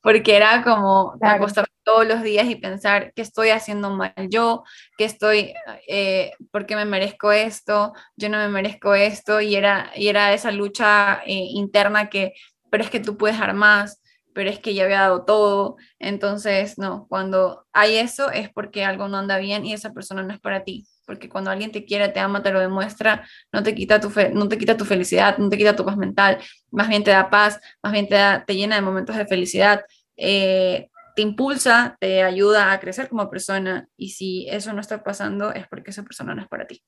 Porque 0.02 0.36
era 0.36 0.64
como 0.64 1.16
acostarme 1.22 1.68
todos 1.84 2.08
los 2.08 2.22
días 2.22 2.48
y 2.48 2.56
pensar 2.56 3.12
que 3.14 3.22
estoy 3.22 3.50
haciendo 3.50 3.90
mal 3.90 4.14
yo, 4.30 4.64
que 4.98 5.06
estoy, 5.06 5.54
eh, 5.88 6.32
porque 6.52 6.76
me 6.76 6.86
merezco 6.86 7.32
esto, 7.32 7.94
yo 8.16 8.30
no 8.30 8.38
me 8.38 8.50
merezco 8.50 8.94
esto, 8.94 9.42
y 9.42 9.56
era, 9.56 9.92
y 9.96 10.10
era 10.10 10.34
esa 10.34 10.52
lucha 10.52 11.22
eh, 11.26 11.48
interna 11.54 12.10
que, 12.10 12.34
pero 12.70 12.84
es 12.84 12.90
que 12.90 13.00
tú 13.00 13.18
puedes 13.18 13.40
dar 13.40 13.54
más, 13.54 14.02
pero 14.38 14.52
es 14.52 14.60
que 14.60 14.76
ya 14.76 14.84
había 14.84 15.00
dado 15.00 15.26
todo. 15.26 15.78
Entonces, 15.98 16.78
no, 16.78 17.08
cuando 17.10 17.66
hay 17.74 17.96
eso 17.96 18.30
es 18.30 18.52
porque 18.54 18.86
algo 18.86 19.08
no 19.08 19.18
anda 19.18 19.40
bien 19.40 19.66
y 19.66 19.74
esa 19.74 19.94
persona 19.94 20.22
no 20.22 20.32
es 20.32 20.40
para 20.40 20.64
ti. 20.64 20.88
Porque 21.08 21.28
cuando 21.28 21.50
alguien 21.50 21.72
te 21.72 21.86
quiere, 21.86 22.10
te 22.10 22.20
ama, 22.20 22.44
te 22.44 22.52
lo 22.52 22.60
demuestra, 22.60 23.28
no 23.52 23.64
te 23.64 23.74
quita 23.74 24.00
tu, 24.00 24.12
fe, 24.12 24.30
no 24.30 24.48
te 24.48 24.60
quita 24.60 24.78
tu 24.78 24.86
felicidad, 24.86 25.40
no 25.40 25.50
te 25.50 25.58
quita 25.58 25.76
tu 25.76 25.84
paz 25.84 25.98
mental, 25.98 26.38
más 26.70 26.88
bien 26.88 27.04
te 27.04 27.10
da 27.10 27.32
paz, 27.32 27.60
más 27.82 27.92
bien 27.92 28.08
te, 28.08 28.14
da, 28.14 28.46
te 28.46 28.56
llena 28.56 28.76
de 28.76 28.84
momentos 28.84 29.16
de 29.16 29.26
felicidad, 29.26 29.84
eh, 30.16 30.92
te 31.16 31.24
impulsa, 31.24 31.98
te 32.00 32.22
ayuda 32.22 32.72
a 32.72 32.80
crecer 32.80 33.10
como 33.10 33.32
persona. 33.32 33.90
Y 33.98 34.10
si 34.10 34.48
eso 34.50 34.72
no 34.72 34.82
está 34.82 35.04
pasando, 35.04 35.52
es 35.52 35.68
porque 35.68 35.90
esa 35.90 36.04
persona 36.04 36.36
no 36.36 36.44
es 36.44 36.48
para 36.48 36.68
ti. 36.68 36.84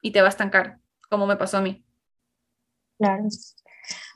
Y 0.00 0.12
te 0.12 0.20
va 0.20 0.28
a 0.28 0.30
estancar, 0.30 0.78
como 1.10 1.26
me 1.26 1.34
pasó 1.34 1.56
a 1.56 1.60
mí. 1.60 1.84
Claro. 2.98 3.24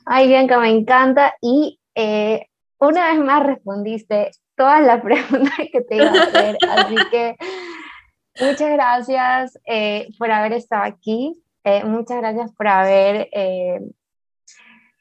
Ay, 0.05 0.29
Bianca, 0.29 0.57
me 0.59 0.69
encanta. 0.69 1.33
Y 1.41 1.81
eh, 1.93 2.47
una 2.87 3.11
vez 3.11 3.19
más 3.19 3.43
respondiste 3.43 4.31
todas 4.55 4.85
las 4.85 5.01
preguntas 5.03 5.57
que 5.71 5.81
te 5.81 5.95
iba 5.95 6.05
a 6.05 6.23
hacer, 6.23 6.57
así 6.69 6.95
que 7.11 7.35
muchas 8.39 8.71
gracias 8.71 9.59
eh, 9.65 10.07
por 10.17 10.31
haber 10.31 10.53
estado 10.53 10.83
aquí, 10.83 11.41
eh, 11.63 11.83
muchas 11.85 12.17
gracias 12.17 12.51
por 12.53 12.67
haber 12.67 13.29
eh, 13.31 13.79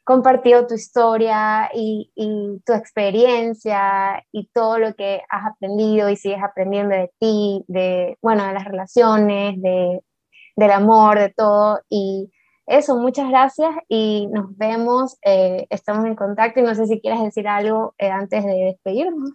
compartido 0.05 0.67
tu 0.67 0.75
historia 0.75 1.71
y, 1.75 2.11
y, 2.15 2.61
tu 2.65 2.73
experiencia 2.73 4.25
y 4.33 4.49
todo 4.49 4.79
lo 4.79 4.95
que 4.95 5.23
has 5.29 5.47
aprendido 5.47 6.09
y 6.09 6.17
sigues 6.17 6.43
aprendiendo 6.43 6.95
de 6.95 7.11
ti, 7.19 7.65
de, 7.69 8.19
bueno, 8.21 8.47
de 8.47 8.53
las 8.53 8.65
relaciones, 8.65 9.61
de, 9.63 10.01
del 10.57 10.71
amor, 10.71 11.19
de 11.19 11.31
todo. 11.31 11.81
Y 11.89 12.31
eso, 12.67 12.97
muchas 12.97 13.29
gracias 13.29 13.71
y 13.89 14.29
nos 14.29 14.57
vemos, 14.57 15.17
eh, 15.25 15.67
estamos 15.71 16.07
en 16.07 16.15
contacto 16.15 16.61
y 16.61 16.63
no 16.63 16.75
sé 16.75 16.87
si 16.87 17.01
quieres 17.01 17.21
decir 17.23 17.49
algo 17.49 17.95
eh, 17.99 18.11
antes 18.11 18.45
de 18.45 18.53
despedirnos. 18.53 19.33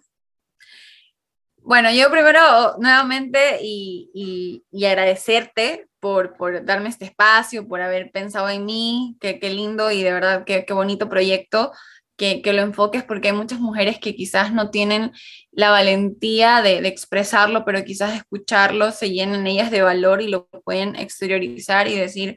Bueno, 1.68 1.90
yo 1.92 2.10
primero 2.10 2.40
nuevamente 2.78 3.58
y, 3.60 4.64
y, 4.72 4.84
agradecerte 4.86 5.86
por, 6.00 6.34
por, 6.38 6.64
darme 6.64 6.88
este 6.88 7.04
espacio, 7.04 7.68
por 7.68 7.82
haber 7.82 8.10
pensado 8.10 8.48
en 8.48 8.64
mí, 8.64 9.18
qué 9.20 9.38
lindo 9.42 9.90
y 9.90 10.02
de 10.02 10.12
verdad 10.12 10.44
qué, 10.44 10.64
bonito 10.70 11.08
proyecto. 11.10 11.72
Que, 12.16 12.42
que, 12.42 12.52
lo 12.52 12.62
enfoques 12.62 13.04
porque 13.04 13.28
hay 13.28 13.34
muchas 13.34 13.60
mujeres 13.60 14.00
que 14.00 14.16
quizás 14.16 14.52
no 14.52 14.70
tienen 14.70 15.12
la 15.52 15.70
valentía 15.70 16.62
de, 16.62 16.80
de, 16.80 16.88
expresarlo, 16.88 17.64
pero 17.64 17.84
quizás 17.84 18.16
escucharlo 18.16 18.90
se 18.90 19.10
llenan 19.10 19.46
ellas 19.46 19.70
de 19.70 19.82
valor 19.82 20.20
y 20.20 20.26
lo 20.26 20.48
pueden 20.64 20.96
exteriorizar 20.96 21.86
y 21.86 21.94
decir, 21.94 22.36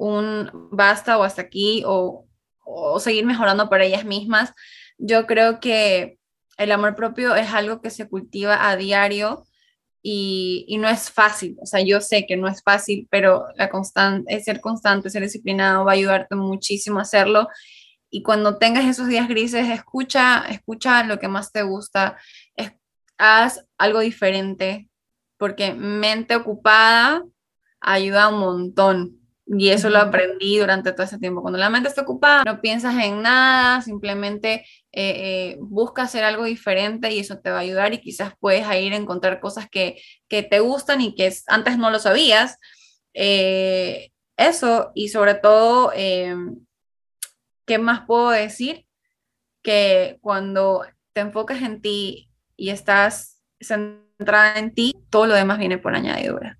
un 0.00 0.50
basta 0.72 1.18
o 1.18 1.22
hasta 1.22 1.42
aquí 1.42 1.82
o, 1.86 2.26
seguir 3.00 3.26
mejorando 3.26 3.68
para 3.68 3.84
ellas 3.84 4.04
mismas. 4.04 4.52
Yo 4.96 5.26
creo 5.26 5.60
que 5.60 6.18
el 6.56 6.72
amor 6.72 6.94
propio 6.94 7.34
es 7.34 7.52
algo 7.52 7.80
que 7.80 7.90
se 7.90 8.08
cultiva 8.08 8.68
a 8.68 8.76
diario 8.76 9.44
y, 10.02 10.76
no 10.78 10.88
es 10.88 11.10
fácil. 11.10 11.56
O 11.60 11.66
sea, 11.66 11.80
yo 11.80 12.00
sé 12.00 12.26
que 12.26 12.36
no 12.36 12.48
es 12.48 12.62
fácil, 12.62 13.08
pero 13.10 13.46
la 13.56 13.68
constante, 13.68 14.40
ser 14.40 14.60
constante, 14.60 15.10
ser 15.10 15.22
disciplinado 15.22 15.84
va 15.84 15.92
a 15.92 15.94
ayudarte 15.94 16.36
muchísimo 16.36 17.00
a 17.00 17.02
hacerlo. 17.02 17.48
Y 18.08 18.22
cuando 18.22 18.56
tengas 18.58 18.84
esos 18.84 19.08
días 19.08 19.28
grises, 19.28 19.68
escucha, 19.68 20.44
escucha 20.48 21.02
lo 21.04 21.18
que 21.18 21.28
más 21.28 21.52
te 21.52 21.62
gusta, 21.62 22.16
haz 23.18 23.66
algo 23.76 24.00
diferente, 24.00 24.88
porque 25.36 25.74
mente 25.74 26.36
ocupada 26.36 27.22
ayuda 27.80 28.28
un 28.28 28.40
montón. 28.40 29.19
Y 29.52 29.70
eso 29.70 29.90
lo 29.90 29.98
aprendí 29.98 30.58
durante 30.58 30.92
todo 30.92 31.02
ese 31.02 31.18
tiempo. 31.18 31.42
Cuando 31.42 31.58
la 31.58 31.70
mente 31.70 31.88
está 31.88 32.02
ocupada, 32.02 32.44
no 32.44 32.60
piensas 32.60 32.94
en 33.02 33.20
nada, 33.20 33.82
simplemente 33.82 34.64
eh, 34.92 35.54
eh, 35.54 35.56
busca 35.60 36.02
hacer 36.02 36.22
algo 36.22 36.44
diferente 36.44 37.12
y 37.12 37.18
eso 37.18 37.40
te 37.40 37.50
va 37.50 37.56
a 37.56 37.60
ayudar 37.62 37.92
y 37.92 38.00
quizás 38.00 38.34
puedes 38.38 38.64
ir 38.80 38.92
a 38.92 38.96
encontrar 38.96 39.40
cosas 39.40 39.68
que, 39.68 40.00
que 40.28 40.44
te 40.44 40.60
gustan 40.60 41.00
y 41.00 41.16
que 41.16 41.34
antes 41.48 41.78
no 41.78 41.90
lo 41.90 41.98
sabías. 41.98 42.58
Eh, 43.12 44.12
eso 44.36 44.92
y 44.94 45.08
sobre 45.08 45.34
todo, 45.34 45.90
¿qué 45.90 47.78
más 47.80 48.06
puedo 48.06 48.30
decir? 48.30 48.86
Que 49.62 50.18
cuando 50.20 50.86
te 51.12 51.22
enfocas 51.22 51.60
en 51.62 51.82
ti 51.82 52.30
y 52.56 52.70
estás 52.70 53.42
centrada 53.60 54.60
en 54.60 54.74
ti, 54.74 54.94
todo 55.10 55.26
lo 55.26 55.34
demás 55.34 55.58
viene 55.58 55.78
por 55.78 55.96
añadidura. 55.96 56.56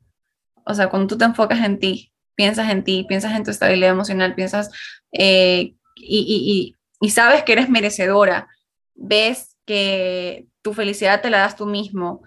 O 0.67 0.75
sea, 0.75 0.91
cuando 0.91 1.07
tú 1.07 1.19
te 1.19 1.25
enfocas 1.25 1.61
en 1.65 1.79
ti, 1.79 2.11
piensas 2.35 2.71
en 2.71 2.85
ti, 2.85 3.05
piensas 3.09 3.35
en 3.35 3.45
tu 3.45 3.51
estabilidad 3.51 3.91
emocional, 3.91 4.35
piensas 4.35 4.71
eh, 5.13 5.75
y, 5.97 6.77
sabes 7.11 7.43
que 7.43 7.53
eres 7.53 7.69
merecedora, 7.69 8.49
ves 8.95 9.57
que 9.65 10.47
tu 10.63 10.73
felicidad 10.75 11.23
te 11.23 11.31
la 11.31 11.39
das 11.39 11.57
tú 11.57 11.67
mismo, 11.67 12.23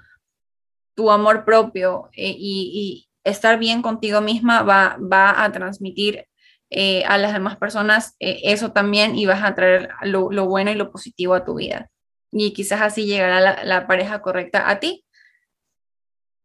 tu 0.95 1.11
amor 1.11 1.45
propio 1.45 2.09
eh, 2.15 2.35
y, 2.37 3.09
estar 3.23 3.57
bien 3.57 3.81
contigo 3.81 4.19
misma 4.19 4.63
va, 4.63 4.97
va 4.99 5.45
a 5.45 5.51
transmitir 5.53 6.27
eh, 6.69 7.05
a 7.05 7.17
las 7.17 7.31
demás 7.31 7.55
personas 7.55 8.17
eso 8.19 8.73
también 8.73 9.15
y 9.15 9.25
vas 9.25 9.41
a 9.43 9.55
traer 9.55 9.91
lo, 10.01 10.29
bueno 10.45 10.71
y 10.71 10.75
lo 10.75 10.91
positivo 10.91 11.33
a 11.33 11.45
tu 11.45 11.55
vida. 11.55 11.89
Y 12.33 12.51
quizás 12.51 12.81
así 12.81 13.05
llegará 13.05 13.63
la 13.63 13.87
pareja 13.87 14.21
correcta 14.21 14.69
a 14.69 14.81
ti 14.81 15.05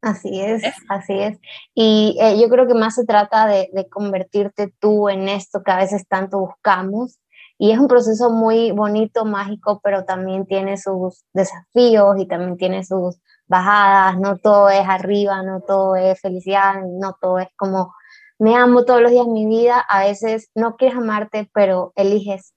Así 0.01 0.41
es, 0.41 0.63
así 0.89 1.19
es. 1.19 1.39
Y 1.75 2.17
eh, 2.21 2.39
yo 2.41 2.49
creo 2.49 2.69
que 2.69 2.75
más 2.75 2.95
se 2.95 3.05
trata 3.05 3.47
de, 3.47 3.69
convertirte 3.91 4.73
tú 4.79 5.09
en 5.09 5.29
esto 5.29 5.63
que 5.63 5.73
a 5.73 5.77
veces 5.77 6.07
tanto 6.07 6.39
buscamos. 6.39 7.19
Y 7.59 7.73
es 7.73 7.79
un 7.79 7.89
proceso 7.89 8.31
muy 8.31 8.71
bonito, 8.71 9.25
mágico, 9.25 9.81
pero 9.83 10.05
también 10.05 10.47
tiene 10.47 10.77
sus 10.77 11.25
desafíos 11.33 12.17
y 12.19 12.27
también 12.27 12.57
tiene 12.57 12.85
sus 12.85 13.19
bajadas. 13.49 14.19
No 14.19 14.37
todo 14.37 14.69
es 14.69 14.87
arriba, 14.89 15.43
no 15.43 15.61
todo 15.63 15.97
es 15.97 16.21
felicidad, 16.21 16.83
no 16.85 17.17
todo 17.21 17.41
es 17.41 17.49
como 17.57 17.93
me 18.39 18.55
amo 18.55 18.85
todos 18.85 19.03
los 19.03 19.11
días 19.11 19.27
de 19.27 19.33
mi 19.33 19.47
vida. 19.47 19.81
A 19.81 20.05
veces 20.05 20.51
no 20.55 20.77
quieres 20.77 20.97
amarte, 20.97 21.51
pero 21.53 21.93
eliges 21.97 22.55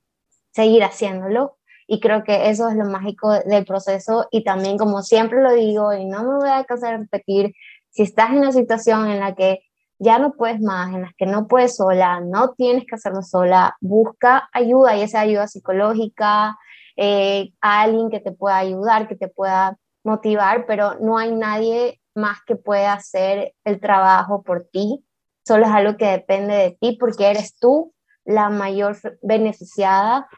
seguir 0.51 0.83
haciéndolo 0.83 1.57
y 1.91 1.99
creo 1.99 2.23
que 2.23 2.49
eso 2.49 2.69
es 2.69 2.77
lo 2.77 2.85
mágico 2.85 3.33
del 3.33 3.65
proceso 3.65 4.29
y 4.31 4.45
también 4.45 4.77
como 4.77 5.01
siempre 5.01 5.41
lo 5.41 5.51
digo 5.51 5.91
y 5.91 6.05
no 6.05 6.23
me 6.23 6.35
voy 6.37 6.49
a 6.49 6.63
cansar 6.63 6.91
de 6.91 7.03
repetir, 7.03 7.53
si 7.89 8.03
estás 8.03 8.29
en 8.29 8.37
una 8.37 8.53
situación 8.53 9.11
en 9.11 9.19
la 9.19 9.35
que 9.35 9.59
ya 9.99 10.17
no 10.17 10.31
puedes 10.31 10.61
más, 10.61 10.95
en 10.95 11.01
la 11.01 11.11
que 11.17 11.25
no 11.25 11.49
puedes 11.49 11.75
sola, 11.75 12.21
no 12.21 12.53
tienes 12.53 12.85
que 12.85 12.95
hacerlo 12.95 13.21
sola, 13.23 13.75
busca 13.81 14.47
ayuda 14.53 14.95
y 14.95 15.01
esa 15.01 15.19
ayuda 15.19 15.49
psicológica, 15.49 16.57
eh, 16.95 17.51
alguien 17.59 18.09
que 18.09 18.21
te 18.21 18.31
pueda 18.31 18.55
ayudar, 18.55 19.09
que 19.09 19.17
te 19.17 19.27
pueda 19.27 19.77
motivar, 20.05 20.65
pero 20.65 20.95
no 21.01 21.17
hay 21.17 21.35
nadie 21.35 21.99
más 22.15 22.37
que 22.47 22.55
pueda 22.55 22.93
hacer 22.93 23.53
el 23.65 23.81
trabajo 23.81 24.43
por 24.43 24.63
ti, 24.63 25.03
solo 25.45 25.65
es 25.65 25.71
algo 25.73 25.97
que 25.97 26.05
depende 26.05 26.53
de 26.53 26.77
ti 26.79 26.95
porque 26.97 27.29
eres 27.29 27.57
tú 27.59 27.93
la 28.23 28.49
mayor 28.49 28.95
beneficiada 29.21 30.29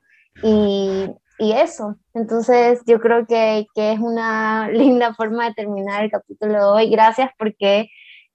y 0.42 1.14
y 1.44 1.52
eso. 1.52 1.98
Entonces, 2.14 2.82
yo 2.86 3.02
creo 3.02 3.28
que, 3.28 3.68
que, 3.76 3.92
es 3.92 4.00
una 4.00 4.70
linda 4.72 5.14
forma 5.14 5.50
de 5.50 5.54
terminar 5.54 6.04
el 6.04 6.12
capítulo 6.12 6.54
de 6.54 6.64
hoy. 6.64 6.90
Gracias 6.90 7.32
porque, 7.38 7.90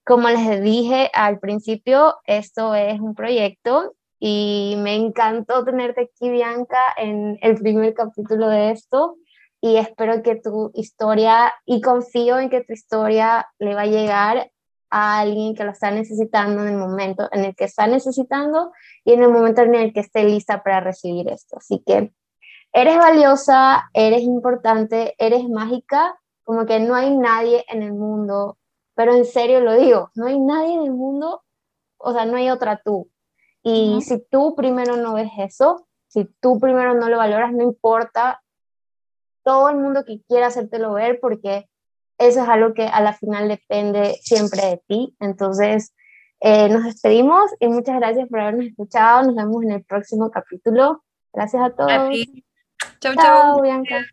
como 0.05 0.29
les 0.29 0.63
dije 0.63 1.11
al 1.15 1.39
principio, 1.39 2.17
esto 2.25 2.75
es 2.75 3.01
un 3.01 3.15
proyecto 3.15 3.95
y 4.21 4.77
me 4.79 4.95
encantó 4.95 5.65
tenerte 5.65 6.03
aquí, 6.03 6.29
Bianca, 6.31 6.81
en 6.99 7.39
el 7.41 7.57
primer 7.57 7.95
capítulo 7.95 8.49
de 8.49 8.73
esto. 8.73 9.17
Y 9.61 9.77
espero 9.77 10.23
que 10.23 10.37
tu 10.37 10.71
historia, 10.75 11.53
y 11.65 11.81
confío 11.81 12.39
en 12.39 12.51
que 12.51 12.63
tu 12.63 12.75
historia 12.75 13.49
le 13.59 13.75
va 13.75 13.83
a 13.83 13.87
llegar 13.87 14.51
a 14.91 15.21
alguien 15.21 15.55
que 15.55 15.65
lo 15.65 15.73
está 15.73 15.91
necesitando 15.91 16.63
en 16.63 16.69
el 16.69 16.77
momento 16.77 17.29
en 17.33 17.45
el 17.45 17.55
que 17.55 17.65
está 17.65 17.87
necesitando 17.87 18.73
y 19.05 19.13
en 19.13 19.23
el 19.23 19.31
momento 19.31 19.63
en 19.63 19.75
el 19.75 19.93
que 19.93 20.01
esté 20.01 20.25
lista 20.25 20.63
para 20.63 20.81
recibir 20.81 21.29
esto. 21.29 21.57
Así 21.59 21.83
que 21.85 22.13
eres 22.73 22.97
valiosa, 22.97 23.91
eres 23.93 24.23
importante, 24.23 25.15
eres 25.19 25.49
mágica, 25.49 26.19
como 26.45 26.67
que 26.67 26.81
no 26.81 26.95
hay 26.95 27.17
nadie 27.17 27.65
en 27.69 27.83
el 27.83 27.93
mundo, 27.93 28.59
pero 28.95 29.15
en 29.15 29.25
serio 29.25 29.61
lo 29.61 29.75
digo, 29.75 30.11
no 30.15 30.27
hay 30.27 30.39
nadie 30.41 30.75
en 30.75 30.83
el 30.83 30.93
mundo, 30.93 31.43
o 31.99 32.13
sea, 32.13 32.25
no 32.25 32.37
hay 32.37 32.51
otra 32.51 32.81
tú. 32.85 33.11
Y 33.63 34.01
si 34.03 34.25
tú 34.31 34.55
primero 34.55 34.97
no 34.97 35.15
ves 35.15 35.31
eso, 35.39 35.87
si 36.07 36.25
tú 36.41 36.59
primero 36.59 36.95
no 36.95 37.09
lo 37.09 37.19
valoras, 37.19 37.53
no 37.53 37.63
importa 37.63 38.43
todo 39.43 39.69
el 39.69 39.77
mundo 39.77 40.05
que 40.05 40.23
quiera 40.23 40.47
hacértelo 40.47 40.93
ver, 40.95 41.21
porque 41.21 41.69
eso 42.19 42.43
es 42.43 42.49
algo 42.49 42.75
que 42.75 42.87
a 42.87 43.01
la 43.01 43.13
final 43.13 43.49
depende 43.49 44.19
siempre 44.23 44.63
de 44.63 44.83
ti. 44.87 45.17
Entonces, 45.21 45.95
eh, 46.41 46.69
nos 46.69 46.85
despedimos 46.85 47.51
y 47.61 47.69
muchas 47.69 47.97
gracias 47.97 48.29
por 48.29 48.41
habernos 48.41 48.67
escuchado. 48.67 49.25
Nos 49.25 49.37
vemos 49.37 49.63
en 49.63 49.73
el 49.73 49.85
próximo 49.85 50.31
capítulo. 50.31 51.05
Gracias 51.33 51.63
a 51.63 51.71
todos. 51.71 52.11
Chau, 53.01 53.15
chau. 53.15 53.63
Bianca. 53.63 54.05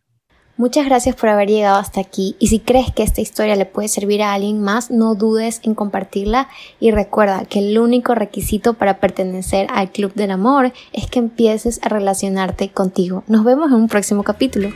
Muchas 0.57 0.85
gracias 0.85 1.17
por 1.17 1.27
haber 1.27 1.49
llegado 1.49 1.77
hasta 1.77 1.99
aquí 1.99 2.37
y 2.39 2.47
si 2.47 2.59
crees 2.59 2.89
que 2.93 3.03
esta 3.03 3.19
historia 3.19 3.57
le 3.57 3.65
puede 3.65 3.89
servir 3.89 4.23
a 4.23 4.33
alguien 4.33 4.61
más, 4.61 4.89
no 4.89 5.13
dudes 5.13 5.59
en 5.63 5.75
compartirla 5.75 6.47
y 6.79 6.91
recuerda 6.91 7.43
que 7.43 7.59
el 7.59 7.77
único 7.77 8.15
requisito 8.15 8.75
para 8.75 8.99
pertenecer 9.01 9.67
al 9.73 9.91
Club 9.91 10.13
del 10.13 10.31
Amor 10.31 10.71
es 10.93 11.09
que 11.09 11.19
empieces 11.19 11.81
a 11.83 11.89
relacionarte 11.89 12.69
contigo. 12.69 13.25
Nos 13.27 13.43
vemos 13.43 13.67
en 13.67 13.75
un 13.75 13.87
próximo 13.89 14.23
capítulo. 14.23 14.69